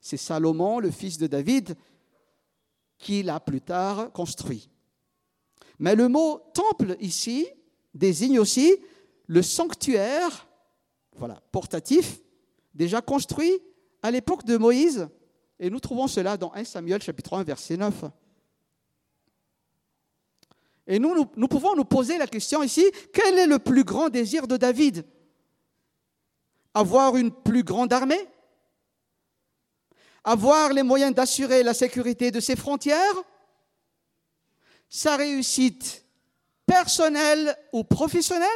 C'est 0.00 0.16
Salomon, 0.16 0.78
le 0.78 0.90
fils 0.90 1.18
de 1.18 1.26
David, 1.26 1.76
qui 2.98 3.22
l'a 3.22 3.40
plus 3.40 3.60
tard 3.60 4.12
construit. 4.12 4.70
Mais 5.78 5.94
le 5.94 6.08
mot 6.08 6.40
temple 6.54 6.96
ici 7.00 7.46
désigne 7.94 8.38
aussi 8.38 8.76
le 9.26 9.42
sanctuaire, 9.42 10.48
voilà, 11.16 11.40
portatif, 11.52 12.20
déjà 12.74 13.00
construit 13.00 13.52
à 14.02 14.10
l'époque 14.10 14.44
de 14.44 14.56
Moïse. 14.56 15.08
Et 15.60 15.70
nous 15.70 15.80
trouvons 15.80 16.06
cela 16.06 16.36
dans 16.36 16.52
1 16.54 16.64
Samuel 16.64 17.02
chapitre 17.02 17.34
1 17.34 17.42
verset 17.42 17.76
9. 17.76 18.04
Et 20.90 20.98
nous, 20.98 21.30
nous, 21.36 21.48
pouvons 21.48 21.76
nous 21.76 21.84
poser 21.84 22.16
la 22.16 22.26
question 22.26 22.62
ici, 22.62 22.90
quel 23.12 23.38
est 23.38 23.46
le 23.46 23.58
plus 23.58 23.84
grand 23.84 24.08
désir 24.08 24.48
de 24.48 24.56
David? 24.56 25.04
Avoir 26.72 27.16
une 27.16 27.30
plus 27.30 27.62
grande 27.62 27.92
armée? 27.92 28.26
Avoir 30.24 30.72
les 30.72 30.82
moyens 30.82 31.14
d'assurer 31.14 31.62
la 31.62 31.74
sécurité 31.74 32.30
de 32.30 32.40
ses 32.40 32.56
frontières? 32.56 33.22
Sa 34.88 35.16
réussite 35.16 36.06
personnelle 36.64 37.54
ou 37.74 37.84
professionnelle? 37.84 38.48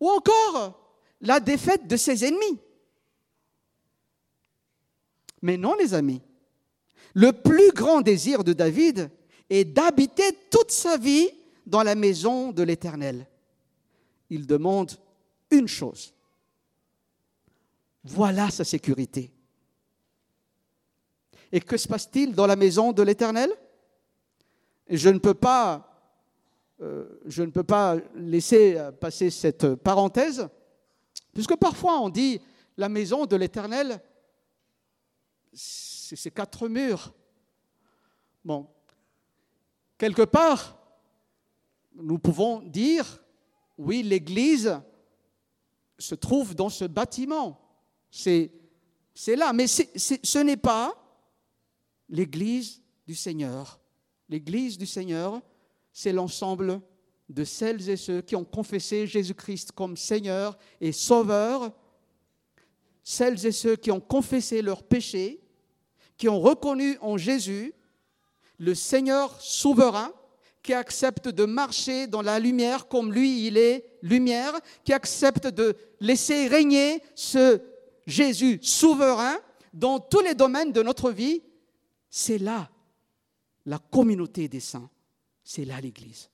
Ou 0.00 0.08
encore 0.08 0.96
la 1.20 1.38
défaite 1.38 1.86
de 1.86 1.98
ses 1.98 2.24
ennemis? 2.24 2.60
Mais 5.42 5.58
non, 5.58 5.74
les 5.74 5.92
amis. 5.92 6.22
Le 7.12 7.32
plus 7.32 7.72
grand 7.72 8.00
désir 8.00 8.42
de 8.42 8.54
David, 8.54 9.10
et 9.50 9.64
d'habiter 9.64 10.32
toute 10.50 10.70
sa 10.70 10.96
vie 10.96 11.30
dans 11.66 11.82
la 11.82 11.94
maison 11.94 12.52
de 12.52 12.62
l'Éternel. 12.62 13.26
Il 14.30 14.46
demande 14.46 14.92
une 15.50 15.68
chose. 15.68 16.12
Voilà 18.04 18.50
sa 18.50 18.64
sécurité. 18.64 19.30
Et 21.50 21.60
que 21.60 21.76
se 21.76 21.88
passe-t-il 21.88 22.34
dans 22.34 22.46
la 22.46 22.56
maison 22.56 22.92
de 22.92 23.02
l'Éternel? 23.02 23.50
Je 24.88 25.08
ne 25.08 25.18
peux 25.18 25.34
pas, 25.34 25.90
euh, 26.80 27.20
je 27.26 27.42
ne 27.42 27.50
peux 27.50 27.64
pas 27.64 27.96
laisser 28.14 28.78
passer 29.00 29.30
cette 29.30 29.74
parenthèse, 29.76 30.48
puisque 31.32 31.56
parfois 31.56 32.00
on 32.00 32.08
dit 32.08 32.40
la 32.76 32.88
maison 32.88 33.26
de 33.26 33.36
l'Éternel, 33.36 34.00
c'est 35.52 36.16
ces 36.16 36.30
quatre 36.30 36.68
murs. 36.68 37.12
Bon, 38.44 38.68
quelque 39.98 40.22
part, 40.22 40.78
nous 41.94 42.18
pouvons 42.18 42.62
dire, 42.62 43.22
oui, 43.76 44.02
l'Église 44.02 44.80
se 45.98 46.14
trouve 46.14 46.54
dans 46.54 46.68
ce 46.68 46.84
bâtiment. 46.84 47.60
C'est 48.10 48.50
là, 49.36 49.52
mais 49.52 49.66
ce 49.66 50.38
n'est 50.38 50.56
pas 50.56 50.94
l'Église 52.08 52.80
du 53.06 53.14
Seigneur. 53.14 53.80
L'Église 54.28 54.78
du 54.78 54.86
Seigneur, 54.86 55.42
c'est 55.92 56.12
l'ensemble 56.12 56.80
de 57.28 57.44
celles 57.44 57.90
et 57.90 57.96
ceux 57.96 58.22
qui 58.22 58.36
ont 58.36 58.44
confessé 58.44 59.06
Jésus-Christ 59.06 59.72
comme 59.72 59.96
Seigneur 59.96 60.56
et 60.80 60.92
Sauveur, 60.92 61.72
celles 63.02 63.44
et 63.44 63.52
ceux 63.52 63.76
qui 63.76 63.90
ont 63.90 64.00
confessé 64.00 64.62
leurs 64.62 64.82
péchés, 64.82 65.40
qui 66.16 66.28
ont 66.28 66.40
reconnu 66.40 66.96
en 67.00 67.16
Jésus 67.16 67.74
le 68.58 68.74
Seigneur 68.74 69.40
souverain, 69.40 70.12
qui 70.62 70.74
accepte 70.74 71.28
de 71.28 71.44
marcher 71.44 72.06
dans 72.06 72.20
la 72.20 72.38
lumière 72.38 72.88
comme 72.88 73.12
lui, 73.12 73.46
il 73.46 73.56
est 73.56 73.98
lumière, 74.02 74.52
qui 74.84 74.92
accepte 74.92 75.46
de 75.46 75.76
laisser 76.00 76.46
régner 76.46 77.02
ce 77.14 77.60
Jésus 78.06 78.58
souverain 78.62 79.36
dans 79.72 80.00
tous 80.00 80.20
les 80.20 80.34
domaines 80.34 80.72
de 80.72 80.82
notre 80.82 81.10
vie, 81.10 81.42
c'est 82.10 82.38
là 82.38 82.68
la 83.66 83.78
communauté 83.78 84.48
des 84.48 84.60
saints, 84.60 84.88
c'est 85.44 85.64
là 85.64 85.80
l'Église. 85.80 86.30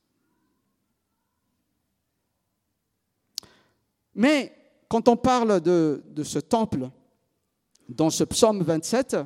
Mais 4.15 4.57
quand 4.89 5.09
on 5.09 5.17
parle 5.17 5.61
de, 5.61 6.03
ce 6.23 6.39
temple, 6.39 6.89
dans 7.89 8.11
ce 8.11 8.23
psaume 8.25 8.63
27, 8.63 9.17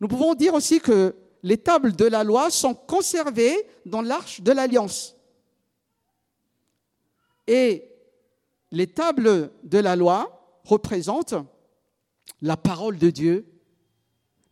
nous 0.00 0.08
pouvons 0.08 0.34
dire 0.34 0.52
aussi 0.52 0.80
que 0.80 1.14
les 1.42 1.58
tables 1.58 1.94
de 1.94 2.04
la 2.04 2.24
loi 2.24 2.50
sont 2.50 2.74
conservées 2.74 3.56
dans 3.86 4.02
l'arche 4.02 4.40
de 4.40 4.52
l'alliance. 4.52 5.16
Et 7.46 7.88
les 8.70 8.86
tables 8.86 9.50
de 9.62 9.78
la 9.78 9.96
loi 9.96 10.60
représentent 10.64 11.34
la 12.42 12.56
parole 12.56 12.98
de 12.98 13.10
Dieu, 13.10 13.46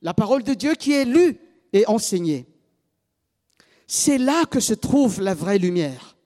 la 0.03 0.15
parole 0.15 0.43
de 0.43 0.55
Dieu 0.55 0.75
qui 0.75 0.93
est 0.93 1.05
lue 1.05 1.39
et 1.73 1.87
enseignée. 1.89 2.47
C'est 3.87 4.19
là 4.19 4.47
que 4.47 4.61
se 4.61 4.75
trouve 4.75 5.21
la 5.21 5.35
vraie 5.35 5.59
lumière, 5.59 6.17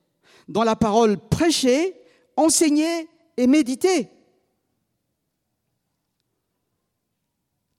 dans 0.48 0.64
la 0.64 0.76
parole 0.76 1.18
prêchée, 1.18 1.96
enseignée 2.36 3.08
et 3.36 3.46
méditée. 3.46 4.08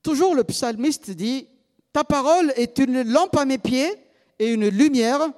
Toujours 0.03 0.35
le 0.35 0.43
psalmiste 0.43 1.11
dit, 1.11 1.47
ta 1.93 2.03
parole 2.03 2.53
est 2.55 2.77
une 2.77 3.03
lampe 3.03 3.35
à 3.35 3.45
mes 3.45 3.57
pieds 3.57 3.91
et 4.39 4.53
une 4.53 4.67
lumière 4.67 5.31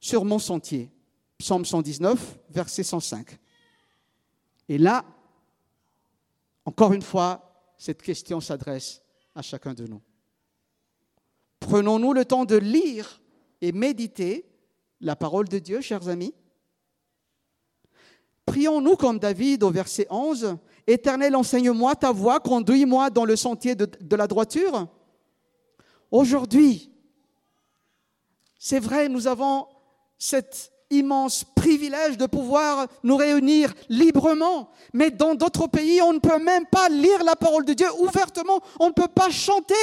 sur 0.00 0.24
mon 0.24 0.38
sentier. 0.38 0.90
Psaume 1.38 1.64
119, 1.64 2.38
verset 2.50 2.84
105. 2.84 3.38
Et 4.68 4.78
là, 4.78 5.04
encore 6.64 6.92
une 6.92 7.02
fois, 7.02 7.72
cette 7.76 8.00
question 8.00 8.40
s'adresse 8.40 9.02
à 9.34 9.42
chacun 9.42 9.74
de 9.74 9.86
nous. 9.86 10.00
Prenons-nous 11.58 12.12
le 12.12 12.24
temps 12.24 12.44
de 12.44 12.56
lire 12.56 13.20
et 13.60 13.72
méditer 13.72 14.44
la 15.00 15.16
parole 15.16 15.48
de 15.48 15.58
Dieu, 15.58 15.80
chers 15.80 16.08
amis? 16.08 16.34
Prions-nous 18.46 18.96
comme 18.96 19.18
David 19.18 19.62
au 19.62 19.70
verset 19.70 20.06
11, 20.10 20.56
Éternel, 20.86 21.36
enseigne-moi 21.36 21.94
ta 21.94 22.12
voie, 22.12 22.40
conduis-moi 22.40 23.10
dans 23.10 23.24
le 23.24 23.36
sentier 23.36 23.74
de, 23.74 23.88
de 24.00 24.16
la 24.16 24.26
droiture 24.26 24.88
Aujourd'hui, 26.12 26.92
c'est 28.58 28.78
vrai, 28.78 29.08
nous 29.08 29.26
avons 29.26 29.66
cet 30.18 30.70
immense 30.90 31.42
privilège 31.42 32.18
de 32.18 32.26
pouvoir 32.26 32.86
nous 33.02 33.16
réunir 33.16 33.72
librement, 33.88 34.70
mais 34.92 35.10
dans 35.10 35.34
d'autres 35.34 35.66
pays, 35.66 36.02
on 36.02 36.12
ne 36.12 36.18
peut 36.18 36.38
même 36.38 36.66
pas 36.66 36.90
lire 36.90 37.24
la 37.24 37.34
parole 37.34 37.64
de 37.64 37.72
Dieu 37.72 37.86
ouvertement, 37.98 38.60
on 38.78 38.88
ne 38.88 38.92
peut 38.92 39.08
pas 39.08 39.30
chanter 39.30 39.74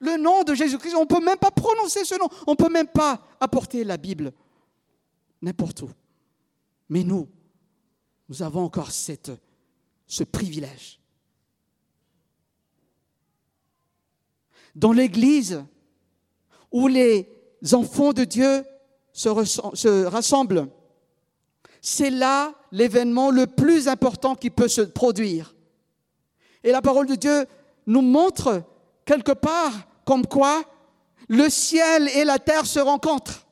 le 0.00 0.16
nom 0.16 0.42
de 0.42 0.52
Jésus-Christ, 0.52 0.96
on 0.96 1.02
ne 1.02 1.06
peut 1.06 1.24
même 1.24 1.38
pas 1.38 1.52
prononcer 1.52 2.04
ce 2.04 2.18
nom, 2.18 2.28
on 2.48 2.50
ne 2.50 2.56
peut 2.56 2.68
même 2.68 2.88
pas 2.88 3.22
apporter 3.40 3.84
la 3.84 3.96
Bible 3.96 4.32
n'importe 5.42 5.82
où. 5.82 5.90
Mais 6.88 7.04
nous, 7.04 7.28
nous 8.28 8.42
avons 8.42 8.62
encore 8.64 8.90
cette, 8.90 9.30
ce 10.06 10.24
privilège. 10.24 11.01
Dans 14.74 14.92
l'Église 14.92 15.62
où 16.70 16.88
les 16.88 17.28
enfants 17.72 18.12
de 18.12 18.24
Dieu 18.24 18.64
se, 19.12 20.04
rassemblent. 20.06 20.68
C'est 21.80 22.10
là 22.10 22.54
l'événement 22.70 23.30
le 23.30 23.46
plus 23.46 23.88
important 23.88 24.34
qui 24.34 24.50
peut 24.50 24.68
se 24.68 24.80
produire. 24.80 25.54
Et 26.64 26.70
la 26.70 26.80
parole 26.80 27.06
de 27.06 27.14
Dieu 27.14 27.46
nous 27.86 28.02
montre 28.02 28.62
quelque 29.04 29.32
part 29.32 29.72
comme 30.04 30.26
quoi 30.26 30.62
le 31.28 31.48
ciel 31.48 32.08
et 32.14 32.24
la 32.24 32.38
terre 32.38 32.66
se 32.66 32.78
rencontrent. 32.78 33.46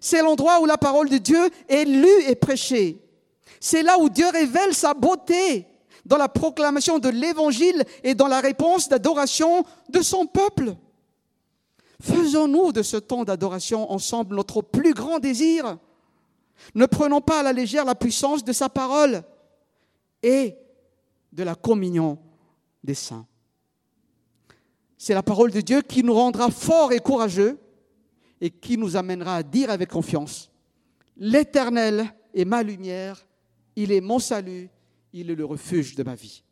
C'est 0.00 0.22
l'endroit 0.22 0.60
où 0.60 0.66
la 0.66 0.78
parole 0.78 1.08
de 1.08 1.18
Dieu 1.18 1.50
est 1.68 1.84
lue 1.84 2.22
et 2.28 2.34
prêchée. 2.34 2.98
C'est 3.60 3.82
là 3.82 3.98
où 3.98 4.08
Dieu 4.08 4.28
révèle 4.28 4.74
sa 4.74 4.94
beauté 4.94 5.66
dans 6.04 6.16
la 6.16 6.28
proclamation 6.28 6.98
de 6.98 7.08
l'Évangile 7.08 7.84
et 8.02 8.14
dans 8.14 8.26
la 8.26 8.40
réponse 8.40 8.88
d'adoration 8.88 9.64
de 9.88 10.00
son 10.00 10.26
peuple. 10.26 10.74
Faisons-nous 12.00 12.72
de 12.72 12.82
ce 12.82 12.96
temps 12.96 13.24
d'adoration 13.24 13.90
ensemble 13.92 14.34
notre 14.34 14.62
plus 14.62 14.94
grand 14.94 15.20
désir. 15.20 15.78
Ne 16.74 16.86
prenons 16.86 17.20
pas 17.20 17.40
à 17.40 17.42
la 17.42 17.52
légère 17.52 17.84
la 17.84 17.94
puissance 17.94 18.44
de 18.44 18.52
sa 18.52 18.68
parole 18.68 19.22
et 20.22 20.56
de 21.32 21.42
la 21.42 21.54
communion 21.54 22.18
des 22.82 22.94
saints. 22.94 23.26
C'est 24.98 25.14
la 25.14 25.22
parole 25.22 25.50
de 25.50 25.60
Dieu 25.60 25.82
qui 25.82 26.02
nous 26.02 26.14
rendra 26.14 26.50
forts 26.50 26.92
et 26.92 27.00
courageux 27.00 27.58
et 28.40 28.50
qui 28.50 28.76
nous 28.76 28.96
amènera 28.96 29.36
à 29.36 29.42
dire 29.42 29.70
avec 29.70 29.90
confiance, 29.90 30.50
L'Éternel 31.16 32.12
est 32.34 32.44
ma 32.44 32.62
lumière, 32.62 33.24
il 33.76 33.92
est 33.92 34.00
mon 34.00 34.18
salut, 34.18 34.68
il 35.12 35.30
est 35.30 35.34
le 35.34 35.44
refuge 35.44 35.94
de 35.94 36.02
ma 36.02 36.14
vie. 36.14 36.42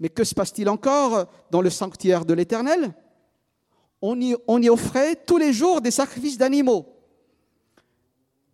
Mais 0.00 0.08
que 0.08 0.24
se 0.24 0.34
passe-t-il 0.34 0.68
encore 0.68 1.26
dans 1.50 1.60
le 1.60 1.70
sanctuaire 1.70 2.24
de 2.24 2.34
l'Éternel? 2.34 2.94
On 4.02 4.20
y, 4.20 4.68
offrait 4.68 5.16
tous 5.16 5.38
les 5.38 5.52
jours 5.52 5.80
des 5.80 5.90
sacrifices 5.90 6.36
d'animaux. 6.36 6.86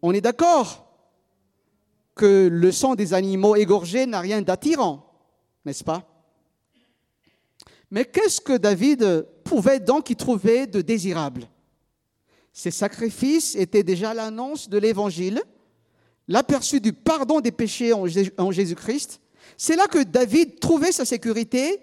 On 0.01 0.13
est 0.13 0.21
d'accord 0.21 0.87
que 2.15 2.49
le 2.51 2.73
sang 2.73 2.95
des 2.95 3.15
animaux 3.15 3.57
égorgés 3.57 4.07
n'a 4.07 4.21
rien 4.21 4.43
d'attirant, 4.43 5.13
n'est-ce 5.65 5.83
pas? 5.83 6.07
Mais 7.91 8.05
qu'est-ce 8.05 8.41
que 8.41 8.57
David 8.57 9.27
pouvait 9.43 9.81
donc 9.81 10.11
y 10.11 10.17
trouver 10.17 10.67
de 10.67 10.81
désirable? 10.81 11.49
Ces 12.53 12.71
sacrifices 12.71 13.57
étaient 13.57 13.83
déjà 13.83 14.15
l'annonce 14.15 14.69
de 14.69 14.79
l'Évangile, 14.79 15.43
l'aperçu 16.29 16.81
du 16.81 16.93
pardon 16.93 17.41
des 17.41 17.53
péchés 17.53 17.93
en 17.93 18.51
Jésus-Christ, 18.51 19.21
c'est 19.57 19.77
là 19.77 19.87
que 19.87 20.03
David 20.03 20.61
trouvait 20.61 20.93
sa 20.93 21.05
sécurité 21.05 21.81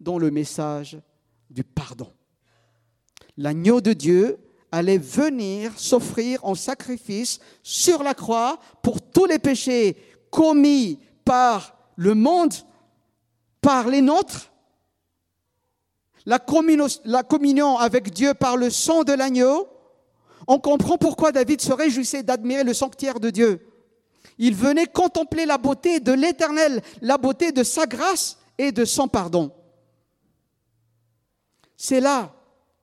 dans 0.00 0.18
le 0.18 0.30
message 0.30 0.98
du 1.50 1.64
pardon. 1.64 2.12
L'agneau 3.36 3.80
de 3.80 3.92
Dieu 3.92 4.38
allait 4.70 4.98
venir 4.98 5.78
s'offrir 5.78 6.44
en 6.44 6.54
sacrifice 6.54 7.40
sur 7.62 8.02
la 8.02 8.14
croix 8.14 8.58
pour 8.82 9.00
tous 9.00 9.26
les 9.26 9.38
péchés 9.38 9.96
commis 10.30 11.00
par 11.24 11.76
le 11.96 12.14
monde, 12.14 12.52
par 13.60 13.88
les 13.88 14.00
nôtres. 14.00 14.52
La 16.26 16.38
communion 16.38 17.78
avec 17.78 18.12
Dieu 18.12 18.34
par 18.34 18.56
le 18.56 18.70
sang 18.70 19.04
de 19.04 19.12
l'agneau, 19.12 19.68
on 20.46 20.58
comprend 20.58 20.98
pourquoi 20.98 21.32
David 21.32 21.60
se 21.60 21.72
réjouissait 21.72 22.22
d'admirer 22.22 22.64
le 22.64 22.74
sanctuaire 22.74 23.20
de 23.20 23.30
Dieu. 23.30 23.60
Il 24.36 24.54
venait 24.54 24.86
contempler 24.86 25.46
la 25.46 25.58
beauté 25.58 26.00
de 26.00 26.12
l'Éternel, 26.12 26.82
la 27.00 27.16
beauté 27.16 27.52
de 27.52 27.62
sa 27.62 27.86
grâce 27.86 28.38
et 28.58 28.72
de 28.72 28.84
son 28.84 29.08
pardon. 29.08 29.52
C'est 31.76 32.00
là 32.00 32.34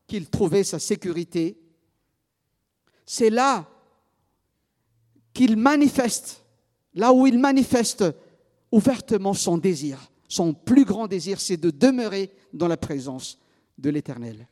qu'il 0.07 0.29
trouvait 0.29 0.63
sa 0.63 0.79
sécurité. 0.79 1.59
C'est 3.05 3.29
là 3.29 3.69
qu'il 5.33 5.57
manifeste, 5.57 6.43
là 6.93 7.13
où 7.13 7.27
il 7.27 7.37
manifeste 7.37 8.05
ouvertement 8.71 9.33
son 9.33 9.57
désir 9.57 10.11
Son 10.27 10.53
plus 10.53 10.85
grand 10.85 11.07
désir, 11.07 11.39
c'est 11.39 11.57
de 11.57 11.69
demeurer 11.69 12.31
dans 12.53 12.67
la 12.67 12.77
présence 12.77 13.37
de 13.77 13.89
l'Éternel. 13.89 14.47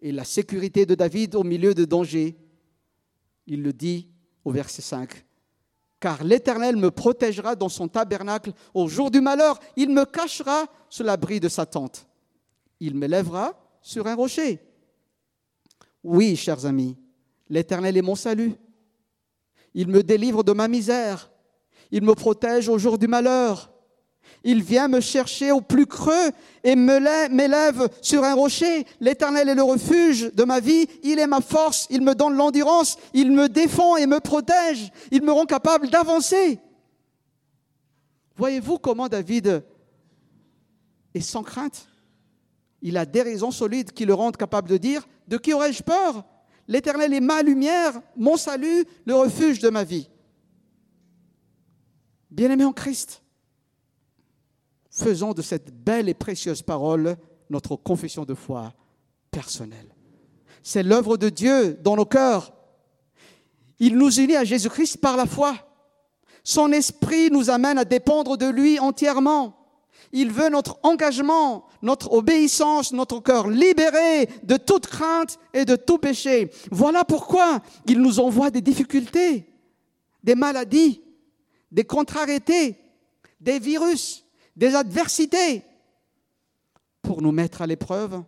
Et 0.00 0.12
la 0.12 0.24
sécurité 0.24 0.86
de 0.86 0.94
David 0.94 1.34
au 1.34 1.44
milieu 1.44 1.74
de 1.74 1.84
dangers, 1.84 2.36
il 3.46 3.62
le 3.62 3.72
dit 3.72 4.08
au 4.44 4.50
verset 4.50 4.82
5. 4.82 5.24
Car 6.00 6.24
l'Éternel 6.24 6.76
me 6.76 6.90
protégera 6.90 7.54
dans 7.54 7.68
son 7.68 7.88
tabernacle 7.88 8.52
au 8.74 8.88
jour 8.88 9.10
du 9.10 9.20
malheur, 9.20 9.60
il 9.76 9.90
me 9.90 10.04
cachera 10.04 10.66
sous 10.88 11.02
l'abri 11.02 11.38
de 11.38 11.48
sa 11.48 11.64
tente. 11.64 12.06
Il 12.80 12.96
me 12.96 13.06
lèvera 13.06 13.54
sur 13.80 14.06
un 14.06 14.14
rocher. 14.14 14.60
Oui, 16.02 16.36
chers 16.36 16.66
amis, 16.66 16.96
l'Éternel 17.48 17.96
est 17.96 18.02
mon 18.02 18.16
salut. 18.16 18.54
Il 19.74 19.88
me 19.88 20.02
délivre 20.02 20.42
de 20.42 20.52
ma 20.52 20.68
misère. 20.68 21.30
Il 21.90 22.02
me 22.02 22.14
protège 22.14 22.68
au 22.68 22.78
jour 22.78 22.98
du 22.98 23.06
malheur. 23.06 23.71
Il 24.44 24.62
vient 24.62 24.88
me 24.88 25.00
chercher 25.00 25.52
au 25.52 25.60
plus 25.60 25.86
creux 25.86 26.30
et 26.64 26.74
m'élève 26.74 27.88
sur 28.00 28.24
un 28.24 28.34
rocher. 28.34 28.86
L'Éternel 29.00 29.48
est 29.48 29.54
le 29.54 29.62
refuge 29.62 30.32
de 30.32 30.44
ma 30.44 30.58
vie. 30.58 30.86
Il 31.02 31.18
est 31.18 31.26
ma 31.26 31.40
force. 31.40 31.86
Il 31.90 32.02
me 32.02 32.14
donne 32.14 32.34
l'endurance. 32.34 32.96
Il 33.14 33.30
me 33.30 33.48
défend 33.48 33.96
et 33.96 34.06
me 34.06 34.18
protège. 34.18 34.90
Il 35.10 35.22
me 35.22 35.30
rend 35.32 35.46
capable 35.46 35.88
d'avancer. 35.90 36.58
Voyez-vous 38.36 38.78
comment 38.78 39.08
David 39.08 39.62
est 41.14 41.20
sans 41.20 41.42
crainte? 41.42 41.86
Il 42.80 42.96
a 42.96 43.06
des 43.06 43.22
raisons 43.22 43.52
solides 43.52 43.92
qui 43.92 44.04
le 44.04 44.14
rendent 44.14 44.36
capable 44.36 44.68
de 44.68 44.76
dire, 44.76 45.06
de 45.28 45.36
qui 45.36 45.52
aurais-je 45.52 45.84
peur? 45.84 46.24
L'Éternel 46.66 47.14
est 47.14 47.20
ma 47.20 47.42
lumière, 47.42 48.00
mon 48.16 48.36
salut, 48.36 48.84
le 49.04 49.14
refuge 49.14 49.60
de 49.60 49.68
ma 49.68 49.84
vie. 49.84 50.08
Bien-aimé 52.30 52.64
en 52.64 52.72
Christ, 52.72 53.21
faisons 54.92 55.32
de 55.32 55.42
cette 55.42 55.74
belle 55.74 56.08
et 56.08 56.14
précieuse 56.14 56.62
parole 56.62 57.16
notre 57.50 57.76
confession 57.76 58.24
de 58.24 58.34
foi 58.34 58.74
personnelle. 59.30 59.94
C'est 60.62 60.82
l'œuvre 60.82 61.16
de 61.16 61.28
Dieu 61.28 61.78
dans 61.82 61.96
nos 61.96 62.04
cœurs. 62.04 62.52
Il 63.80 63.96
nous 63.96 64.20
unit 64.20 64.36
à 64.36 64.44
Jésus-Christ 64.44 64.98
par 64.98 65.16
la 65.16 65.26
foi. 65.26 65.54
Son 66.44 66.70
esprit 66.72 67.30
nous 67.30 67.50
amène 67.50 67.78
à 67.78 67.84
dépendre 67.84 68.36
de 68.36 68.46
lui 68.46 68.78
entièrement. 68.78 69.58
Il 70.12 70.30
veut 70.30 70.50
notre 70.50 70.78
engagement, 70.82 71.66
notre 71.80 72.12
obéissance, 72.12 72.92
notre 72.92 73.20
cœur 73.20 73.48
libéré 73.48 74.28
de 74.42 74.56
toute 74.56 74.86
crainte 74.86 75.38
et 75.54 75.64
de 75.64 75.74
tout 75.74 75.98
péché. 75.98 76.50
Voilà 76.70 77.04
pourquoi 77.04 77.62
il 77.86 78.00
nous 78.00 78.20
envoie 78.20 78.50
des 78.50 78.60
difficultés, 78.60 79.46
des 80.22 80.34
maladies, 80.34 81.02
des 81.70 81.84
contrariétés, 81.84 82.76
des 83.40 83.58
virus, 83.58 84.21
des 84.56 84.74
adversités 84.74 85.62
pour 87.02 87.22
nous 87.22 87.32
mettre 87.32 87.62
à 87.62 87.66
l'épreuve, 87.66 88.22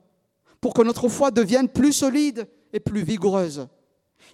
pour 0.61 0.75
que 0.75 0.83
notre 0.83 1.09
foi 1.09 1.31
devienne 1.31 1.69
plus 1.69 1.93
solide 1.93 2.49
et 2.73 2.81
plus 2.81 3.03
vigoureuse. 3.03 3.69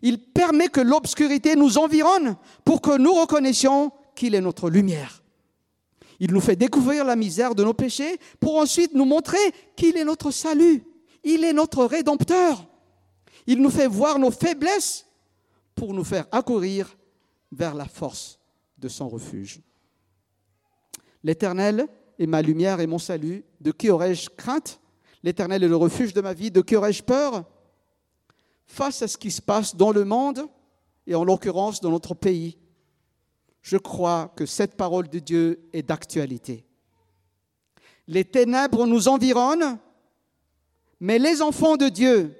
Il 0.02 0.18
permet 0.32 0.68
que 0.68 0.80
l'obscurité 0.80 1.56
nous 1.56 1.78
environne 1.78 2.36
pour 2.64 2.80
que 2.80 2.96
nous 2.96 3.12
reconnaissions 3.12 3.92
qu'il 4.14 4.34
est 4.34 4.40
notre 4.40 4.70
lumière. 4.70 5.22
Il 6.20 6.32
nous 6.32 6.40
fait 6.40 6.56
découvrir 6.56 7.04
la 7.04 7.16
misère 7.16 7.54
de 7.54 7.64
nos 7.64 7.74
péchés 7.74 8.18
pour 8.38 8.58
ensuite 8.58 8.94
nous 8.94 9.06
montrer 9.06 9.38
qu'il 9.74 9.96
est 9.96 10.04
notre 10.04 10.30
salut. 10.30 10.84
Il 11.24 11.44
est 11.44 11.52
notre 11.52 11.84
rédempteur. 11.84 12.66
Il 13.46 13.60
nous 13.60 13.70
fait 13.70 13.86
voir 13.86 14.18
nos 14.18 14.30
faiblesses 14.30 15.06
pour 15.74 15.94
nous 15.94 16.04
faire 16.04 16.26
accourir 16.30 16.96
vers 17.50 17.74
la 17.74 17.86
force 17.86 18.38
de 18.78 18.88
son 18.88 19.08
refuge. 19.08 19.60
L'Éternel 21.22 21.86
est 22.18 22.26
ma 22.26 22.42
lumière 22.42 22.80
et 22.80 22.86
mon 22.86 22.98
salut. 22.98 23.44
De 23.60 23.72
qui 23.72 23.90
aurais-je 23.90 24.30
crainte? 24.30 24.80
L'Éternel 25.22 25.64
est 25.64 25.68
le 25.68 25.76
refuge 25.76 26.14
de 26.14 26.20
ma 26.20 26.32
vie. 26.32 26.50
De 26.50 26.60
qui 26.60 26.76
aurais-je 26.76 27.02
peur? 27.02 27.44
Face 28.66 29.02
à 29.02 29.08
ce 29.08 29.18
qui 29.18 29.30
se 29.30 29.42
passe 29.42 29.74
dans 29.74 29.90
le 29.90 30.04
monde, 30.04 30.46
et 31.06 31.14
en 31.14 31.24
l'occurrence 31.24 31.80
dans 31.80 31.90
notre 31.90 32.14
pays, 32.14 32.56
je 33.62 33.76
crois 33.76 34.32
que 34.36 34.46
cette 34.46 34.76
parole 34.76 35.08
de 35.08 35.18
Dieu 35.18 35.68
est 35.72 35.82
d'actualité. 35.82 36.64
Les 38.06 38.24
ténèbres 38.24 38.86
nous 38.86 39.08
environnent, 39.08 39.78
mais 41.00 41.18
les 41.18 41.42
enfants 41.42 41.76
de 41.76 41.88
Dieu, 41.88 42.34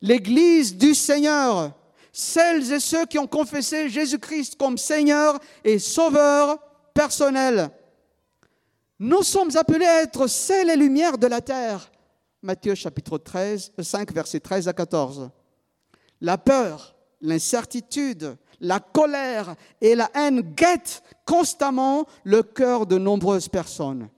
l'Église 0.00 0.76
du 0.76 0.94
Seigneur, 0.94 1.72
celles 2.12 2.72
et 2.72 2.80
ceux 2.80 3.06
qui 3.06 3.18
ont 3.18 3.26
confessé 3.26 3.88
Jésus-Christ 3.88 4.56
comme 4.56 4.78
Seigneur 4.78 5.38
et 5.64 5.78
Sauveur 5.78 6.58
personnel, 6.94 7.70
nous 9.04 9.22
sommes 9.22 9.54
appelés 9.56 9.84
à 9.84 10.02
être 10.02 10.26
sel 10.26 10.70
et 10.70 10.76
lumière 10.76 11.18
de 11.18 11.26
la 11.26 11.42
terre. 11.42 11.92
Matthieu 12.40 12.74
chapitre 12.74 13.18
13, 13.18 13.72
5, 13.78 14.10
versets 14.14 14.40
13 14.40 14.66
à 14.66 14.72
14. 14.72 15.30
La 16.22 16.38
peur, 16.38 16.96
l'incertitude, 17.20 18.34
la 18.60 18.80
colère 18.80 19.56
et 19.82 19.94
la 19.94 20.10
haine 20.14 20.40
guettent 20.40 21.02
constamment 21.26 22.06
le 22.24 22.42
cœur 22.42 22.86
de 22.86 22.96
nombreuses 22.96 23.48
personnes. 23.48 24.08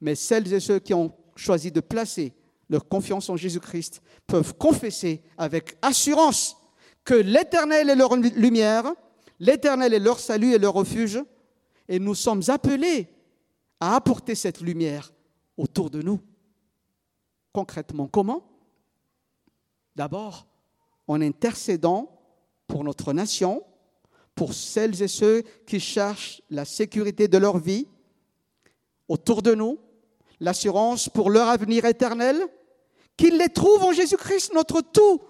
Mais 0.00 0.14
celles 0.14 0.52
et 0.52 0.60
ceux 0.60 0.78
qui 0.78 0.94
ont 0.94 1.12
choisi 1.34 1.72
de 1.72 1.80
placer 1.80 2.34
leur 2.68 2.88
confiance 2.88 3.28
en 3.30 3.36
Jésus-Christ 3.36 4.00
peuvent 4.28 4.54
confesser 4.54 5.22
avec 5.36 5.76
assurance 5.82 6.56
que 7.02 7.14
l'Éternel 7.14 7.90
est 7.90 7.96
leur 7.96 8.14
lumière, 8.14 8.92
l'Éternel 9.40 9.92
est 9.92 9.98
leur 9.98 10.20
salut 10.20 10.54
et 10.54 10.58
leur 10.58 10.74
refuge, 10.74 11.20
et 11.88 11.98
nous 11.98 12.14
sommes 12.14 12.42
appelés 12.46 13.08
à 13.82 13.96
apporter 13.96 14.36
cette 14.36 14.60
lumière 14.60 15.12
autour 15.56 15.90
de 15.90 16.02
nous. 16.02 16.20
Concrètement, 17.52 18.06
comment? 18.06 18.44
D'abord, 19.96 20.46
en 21.08 21.20
intercédant 21.20 22.16
pour 22.68 22.84
notre 22.84 23.12
nation, 23.12 23.64
pour 24.36 24.54
celles 24.54 25.02
et 25.02 25.08
ceux 25.08 25.42
qui 25.66 25.80
cherchent 25.80 26.42
la 26.48 26.64
sécurité 26.64 27.26
de 27.26 27.38
leur 27.38 27.58
vie 27.58 27.88
autour 29.08 29.42
de 29.42 29.52
nous, 29.52 29.80
l'assurance 30.38 31.08
pour 31.08 31.28
leur 31.28 31.48
avenir 31.48 31.84
éternel, 31.84 32.40
qu'ils 33.16 33.36
les 33.36 33.48
trouvent 33.48 33.82
en 33.82 33.92
Jésus-Christ, 33.92 34.54
notre 34.54 34.80
tout. 34.80 35.22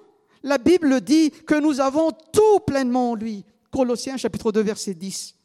La 0.42 0.59
Bible 0.59 1.00
dit 1.00 1.30
que 1.30 1.59
nous 1.59 1.80
avons 1.80 2.11
tout 2.30 2.61
pleinement 2.66 3.12
en 3.12 3.14
lui. 3.14 3.46
Colossiens 3.70 4.18
chapitre 4.18 4.53
2 4.53 4.61
verset 4.61 4.92
10. 4.92 5.38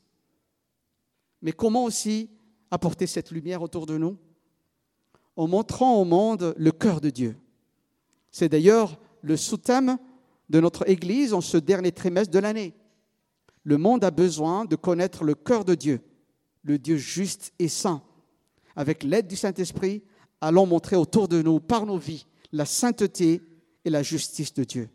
Mais 1.41 1.53
comment 1.53 1.85
aussi 1.85 2.31
apporter 2.72 3.07
cette 3.07 3.32
lumière 3.32 3.61
autour 3.61 3.86
de 3.86 3.97
nous 3.97 4.18
en 5.38 5.47
montrant 5.47 6.01
au 6.01 6.03
monde 6.03 6.53
le 6.57 6.72
cœur 6.72 6.99
de 6.99 7.09
Dieu. 7.09 7.38
C'est 8.32 8.49
d'ailleurs 8.49 8.99
le 9.22 9.38
sous-thème 9.38 9.97
de 10.49 10.59
notre 10.59 10.89
Église 10.89 11.34
en 11.34 11.41
ce 11.41 11.57
dernier 11.57 11.91
trimestre 11.91 12.34
de 12.34 12.39
l'année. 12.39 12.74
Le 13.63 13.78
monde 13.78 14.03
a 14.03 14.11
besoin 14.11 14.65
de 14.65 14.76
connaître 14.76 15.24
le 15.24 15.36
cœur 15.36 15.63
de 15.63 15.76
Dieu, 15.76 16.01
le 16.63 16.78
Dieu 16.78 16.97
juste 16.97 17.53
et 17.59 17.68
saint. 17.68 18.01
Avec 18.76 19.03
l'aide 19.03 19.28
du 19.28 19.36
Saint-Esprit, 19.36 20.03
allons 20.41 20.65
montrer 20.65 20.95
autour 20.95 21.28
de 21.28 21.41
nous, 21.41 21.59
par 21.59 21.86
nos 21.86 21.97
vies, 21.97 22.26
la 22.51 22.65
sainteté 22.65 23.41
et 23.86 23.89
la 23.89 24.03
justice 24.03 24.53
de 24.53 24.63
Dieu. 24.63 24.89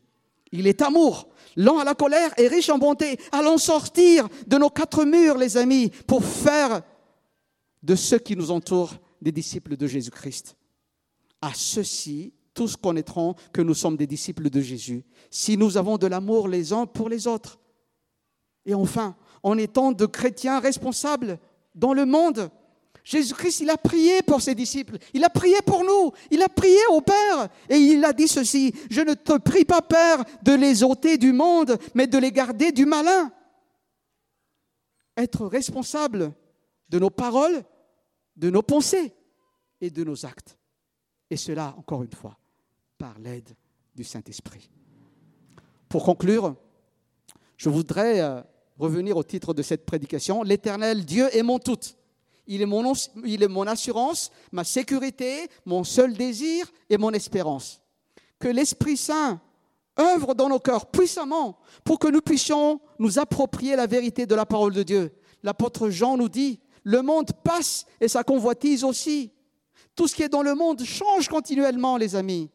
Il 0.53 0.67
est 0.67 0.83
amour, 0.83 1.29
lent 1.57 1.79
à 1.79 1.85
la 1.85 1.95
colère 1.95 2.33
et 2.37 2.49
riche 2.49 2.69
en 2.69 2.79
bonté. 2.79 3.19
Allons 3.33 3.59
sortir 3.59 4.29
de 4.47 4.59
nos 4.59 4.71
quatre 4.71 5.05
murs, 5.05 5.39
les 5.39 5.57
amis, 5.57 5.91
pour 6.07 6.25
faire 6.25 6.83
de 7.83 7.95
ceux 7.95 8.19
qui 8.19 8.37
nous 8.37 8.51
entourent 8.51 8.95
des 9.21 9.33
disciples 9.33 9.77
de 9.77 9.87
Jésus-Christ. 9.87 10.57
À 11.41 11.53
ceux-ci, 11.55 12.33
tous 12.55 12.77
connaîtront 12.77 13.35
que 13.53 13.63
nous 13.63 13.75
sommes 13.75 13.97
des 13.97 14.07
disciples 14.07 14.51
de 14.51 14.61
Jésus, 14.61 15.05
si 15.31 15.57
nous 15.57 15.77
avons 15.77 15.97
de 15.97 16.07
l'amour 16.07 16.49
les 16.49 16.73
uns 16.73 16.87
pour 16.87 17.09
les 17.09 17.27
autres. 17.27 17.59
Et 18.65 18.75
enfin, 18.75 19.17
en 19.43 19.59
étant 19.59 19.93
de 19.93 20.07
chrétiens 20.07 20.61
responsables 20.61 21.39
dans 21.75 21.95
le 21.95 22.05
monde, 22.05 22.51
Jésus-Christ, 23.05 23.61
il 23.61 23.71
a 23.71 23.77
prié 23.77 24.23
pour 24.23 24.41
ses 24.41 24.55
disciples, 24.55 24.99
il 25.13 25.25
a 25.25 25.31
prié 25.31 25.57
pour 25.67 25.83
nous, 25.83 26.13
il 26.31 26.41
a 26.43 26.49
prié 26.49 26.79
au 26.91 27.01
Père, 27.01 27.49
et 27.69 27.77
il 27.77 28.05
a 28.05 28.13
dit 28.13 28.29
ceci, 28.29 28.73
je 28.91 29.01
ne 29.01 29.15
te 29.15 29.39
prie 29.39 29.65
pas, 29.65 29.83
Père, 29.83 30.25
de 30.43 30.53
les 30.53 30.85
ôter 30.85 31.19
du 31.19 31.33
monde, 31.33 31.77
mais 31.95 32.07
de 32.07 32.19
les 32.19 32.31
garder 32.31 32.71
du 32.71 32.87
malin. 32.87 33.33
Être 35.17 35.47
responsable 35.47 36.33
de 36.89 36.99
nos 37.01 37.11
paroles 37.11 37.65
de 38.37 38.51
nos 38.51 38.63
pensées 38.63 39.13
et 39.81 39.91
de 39.91 40.05
nos 40.05 40.27
actes. 40.27 40.59
Et 41.31 41.37
cela, 41.37 41.75
encore 41.79 42.03
une 42.03 42.13
fois, 42.13 42.39
par 42.99 43.19
l'aide 43.19 43.57
du 43.95 44.05
Saint-Esprit. 44.05 44.71
Pour 45.89 46.05
conclure, 46.05 46.57
je 47.57 47.69
voudrais 47.69 48.21
euh, 48.21 48.41
revenir 48.79 49.17
au 49.17 49.23
titre 49.23 49.55
de 49.55 49.63
cette 49.63 49.85
prédication. 49.85 50.43
L'Éternel 50.43 51.05
Dieu 51.05 51.29
est 51.37 51.43
mon 51.43 51.59
tout. 51.59 51.79
Il 52.47 52.61
est 52.61 52.67
mon, 52.67 52.93
il 53.25 53.43
est 53.43 53.49
mon 53.49 53.67
assurance, 53.67 54.31
ma 54.51 54.65
sécurité, 54.65 55.49
mon 55.65 55.85
seul 55.85 56.15
désir 56.15 56.71
et 56.91 56.99
mon 56.99 57.13
espérance. 57.13 57.81
Que 58.39 58.49
l'Esprit 58.49 58.97
Saint 58.97 59.41
œuvre 59.99 60.35
dans 60.35 60.49
nos 60.49 60.59
cœurs 60.59 60.87
puissamment 60.87 61.59
pour 61.85 61.99
que 61.99 62.09
nous 62.09 62.21
puissions 62.21 62.81
nous 62.99 63.19
approprier 63.19 63.77
la 63.77 63.87
vérité 63.87 64.27
de 64.27 64.35
la 64.35 64.47
parole 64.47 64.73
de 64.73 64.83
Dieu. 64.83 65.13
L'apôtre 65.43 65.91
Jean 65.91 66.17
nous 66.17 66.29
dit, 66.29 66.61
Le 66.85 67.03
monde 67.03 67.31
passe 67.45 67.87
et 68.01 68.09
sa 68.09 68.25
convoitise 68.25 68.85
aussi. 68.85 69.33
Tout 69.95 70.09
ce 70.09 70.15
qui 70.15 70.23
est 70.23 70.29
dans 70.29 70.43
le 70.43 70.55
monde 70.55 70.83
change 70.83 71.29
continuellement, 71.29 71.97
les 71.97 72.17
amis. 72.17 72.51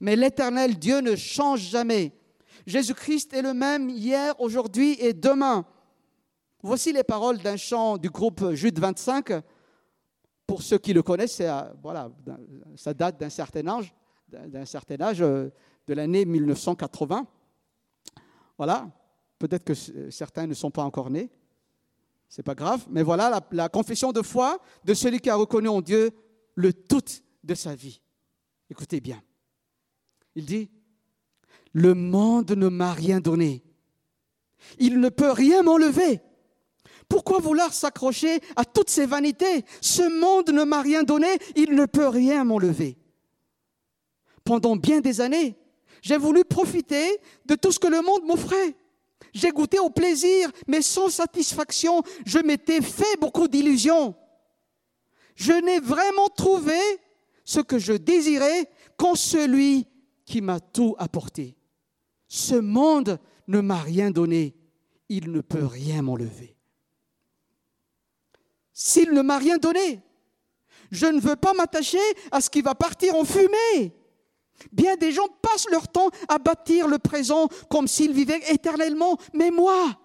Mais 0.00 0.16
l'éternel 0.16 0.78
Dieu 0.78 1.00
ne 1.00 1.16
change 1.16 1.60
jamais. 1.60 2.12
Jésus-Christ 2.66 3.32
est 3.34 3.42
le 3.42 3.54
même 3.54 3.88
hier, 3.88 4.38
aujourd'hui 4.40 4.96
et 5.00 5.12
demain. 5.12 5.66
Voici 6.62 6.92
les 6.92 7.04
paroles 7.04 7.38
d'un 7.38 7.56
chant 7.56 7.96
du 7.98 8.10
groupe 8.10 8.52
Jude 8.52 8.78
25. 8.78 9.42
Pour 10.46 10.62
ceux 10.62 10.78
qui 10.78 10.92
le 10.92 11.02
connaissent, 11.02 11.42
voilà, 11.82 12.10
ça 12.76 12.94
date 12.94 13.20
d'un 13.20 13.30
certain 13.30 13.66
âge, 13.68 13.94
d'un 14.28 14.64
certain 14.64 15.00
âge 15.00 15.22
euh, 15.22 15.50
de 15.86 15.94
l'année 15.94 16.24
1980. 16.24 17.26
Voilà, 18.56 18.90
peut-être 19.38 19.64
que 19.64 19.74
certains 20.10 20.46
ne 20.46 20.54
sont 20.54 20.70
pas 20.70 20.82
encore 20.82 21.10
nés. 21.10 21.30
C'est 22.28 22.42
pas 22.42 22.54
grave, 22.54 22.86
mais 22.90 23.02
voilà 23.02 23.30
la, 23.30 23.40
la 23.52 23.68
confession 23.68 24.12
de 24.12 24.22
foi 24.22 24.60
de 24.84 24.94
celui 24.94 25.20
qui 25.20 25.30
a 25.30 25.34
reconnu 25.34 25.68
en 25.68 25.80
Dieu 25.80 26.10
le 26.54 26.72
tout 26.72 27.02
de 27.42 27.54
sa 27.54 27.74
vie. 27.74 28.00
Écoutez 28.70 29.00
bien. 29.00 29.22
Il 30.34 30.44
dit, 30.44 30.70
le 31.72 31.94
monde 31.94 32.52
ne 32.52 32.68
m'a 32.68 32.92
rien 32.92 33.20
donné. 33.20 33.64
Il 34.78 35.00
ne 35.00 35.08
peut 35.08 35.30
rien 35.30 35.62
m'enlever. 35.62 36.20
Pourquoi 37.08 37.38
vouloir 37.38 37.72
s'accrocher 37.72 38.40
à 38.56 38.64
toutes 38.64 38.90
ces 38.90 39.06
vanités? 39.06 39.64
Ce 39.80 40.02
monde 40.20 40.50
ne 40.50 40.64
m'a 40.64 40.82
rien 40.82 41.02
donné, 41.02 41.28
il 41.56 41.74
ne 41.74 41.86
peut 41.86 42.08
rien 42.08 42.44
m'enlever. 42.44 42.98
Pendant 44.44 44.76
bien 44.76 45.00
des 45.00 45.20
années, 45.20 45.56
j'ai 46.02 46.18
voulu 46.18 46.44
profiter 46.44 47.18
de 47.46 47.54
tout 47.54 47.72
ce 47.72 47.78
que 47.78 47.88
le 47.88 48.02
monde 48.02 48.24
m'offrait. 48.24 48.76
J'ai 49.32 49.50
goûté 49.50 49.78
au 49.78 49.90
plaisir, 49.90 50.50
mais 50.66 50.82
sans 50.82 51.08
satisfaction. 51.08 52.02
Je 52.24 52.38
m'étais 52.38 52.80
fait 52.80 53.18
beaucoup 53.20 53.48
d'illusions. 53.48 54.14
Je 55.34 55.52
n'ai 55.52 55.80
vraiment 55.80 56.28
trouvé 56.28 56.78
ce 57.44 57.60
que 57.60 57.78
je 57.78 57.92
désirais 57.92 58.68
qu'en 58.96 59.14
celui 59.14 59.86
qui 60.24 60.40
m'a 60.40 60.60
tout 60.60 60.94
apporté. 60.98 61.56
Ce 62.26 62.54
monde 62.54 63.18
ne 63.46 63.60
m'a 63.60 63.78
rien 63.78 64.10
donné. 64.10 64.54
Il 65.08 65.32
ne 65.32 65.40
peut 65.40 65.64
rien 65.64 66.02
m'enlever. 66.02 66.56
S'il 68.72 69.12
ne 69.12 69.22
m'a 69.22 69.38
rien 69.38 69.58
donné, 69.58 70.00
je 70.90 71.06
ne 71.06 71.20
veux 71.20 71.36
pas 71.36 71.54
m'attacher 71.54 71.98
à 72.30 72.40
ce 72.40 72.50
qui 72.50 72.60
va 72.60 72.74
partir 72.74 73.14
en 73.14 73.24
fumée. 73.24 73.94
Bien 74.72 74.96
des 74.96 75.12
gens 75.12 75.28
passent 75.42 75.68
leur 75.70 75.88
temps 75.88 76.10
à 76.28 76.38
bâtir 76.38 76.88
le 76.88 76.98
présent 76.98 77.48
comme 77.70 77.88
s'ils 77.88 78.12
vivaient 78.12 78.42
éternellement. 78.50 79.16
Mais 79.32 79.50
moi, 79.50 79.98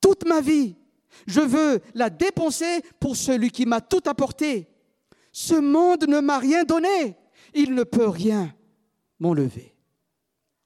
toute 0.00 0.26
ma 0.26 0.40
vie, 0.40 0.76
je 1.26 1.40
veux 1.40 1.80
la 1.94 2.10
dépenser 2.10 2.82
pour 3.00 3.16
celui 3.16 3.50
qui 3.50 3.66
m'a 3.66 3.80
tout 3.80 4.02
apporté. 4.06 4.68
Ce 5.30 5.54
monde 5.54 6.06
ne 6.08 6.20
m'a 6.20 6.38
rien 6.38 6.64
donné. 6.64 7.16
Il 7.54 7.74
ne 7.74 7.84
peut 7.84 8.08
rien 8.08 8.54
m'enlever. 9.18 9.74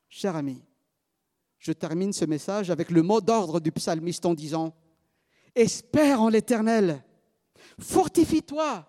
Cher 0.08 0.36
ami, 0.36 0.62
je 1.58 1.72
termine 1.72 2.12
ce 2.12 2.24
message 2.24 2.70
avec 2.70 2.90
le 2.90 3.02
mot 3.02 3.20
d'ordre 3.20 3.60
du 3.60 3.72
psalmiste 3.72 4.24
en 4.24 4.34
disant, 4.34 4.74
Espère 5.54 6.20
en 6.20 6.28
l'Éternel, 6.28 7.02
fortifie-toi 7.80 8.86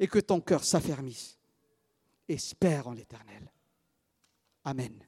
et 0.00 0.08
que 0.08 0.18
ton 0.18 0.40
cœur 0.40 0.64
s'affermisse 0.64 1.38
espère 2.28 2.88
en 2.88 2.92
l'Éternel. 2.92 3.52
Amen. 4.64 5.03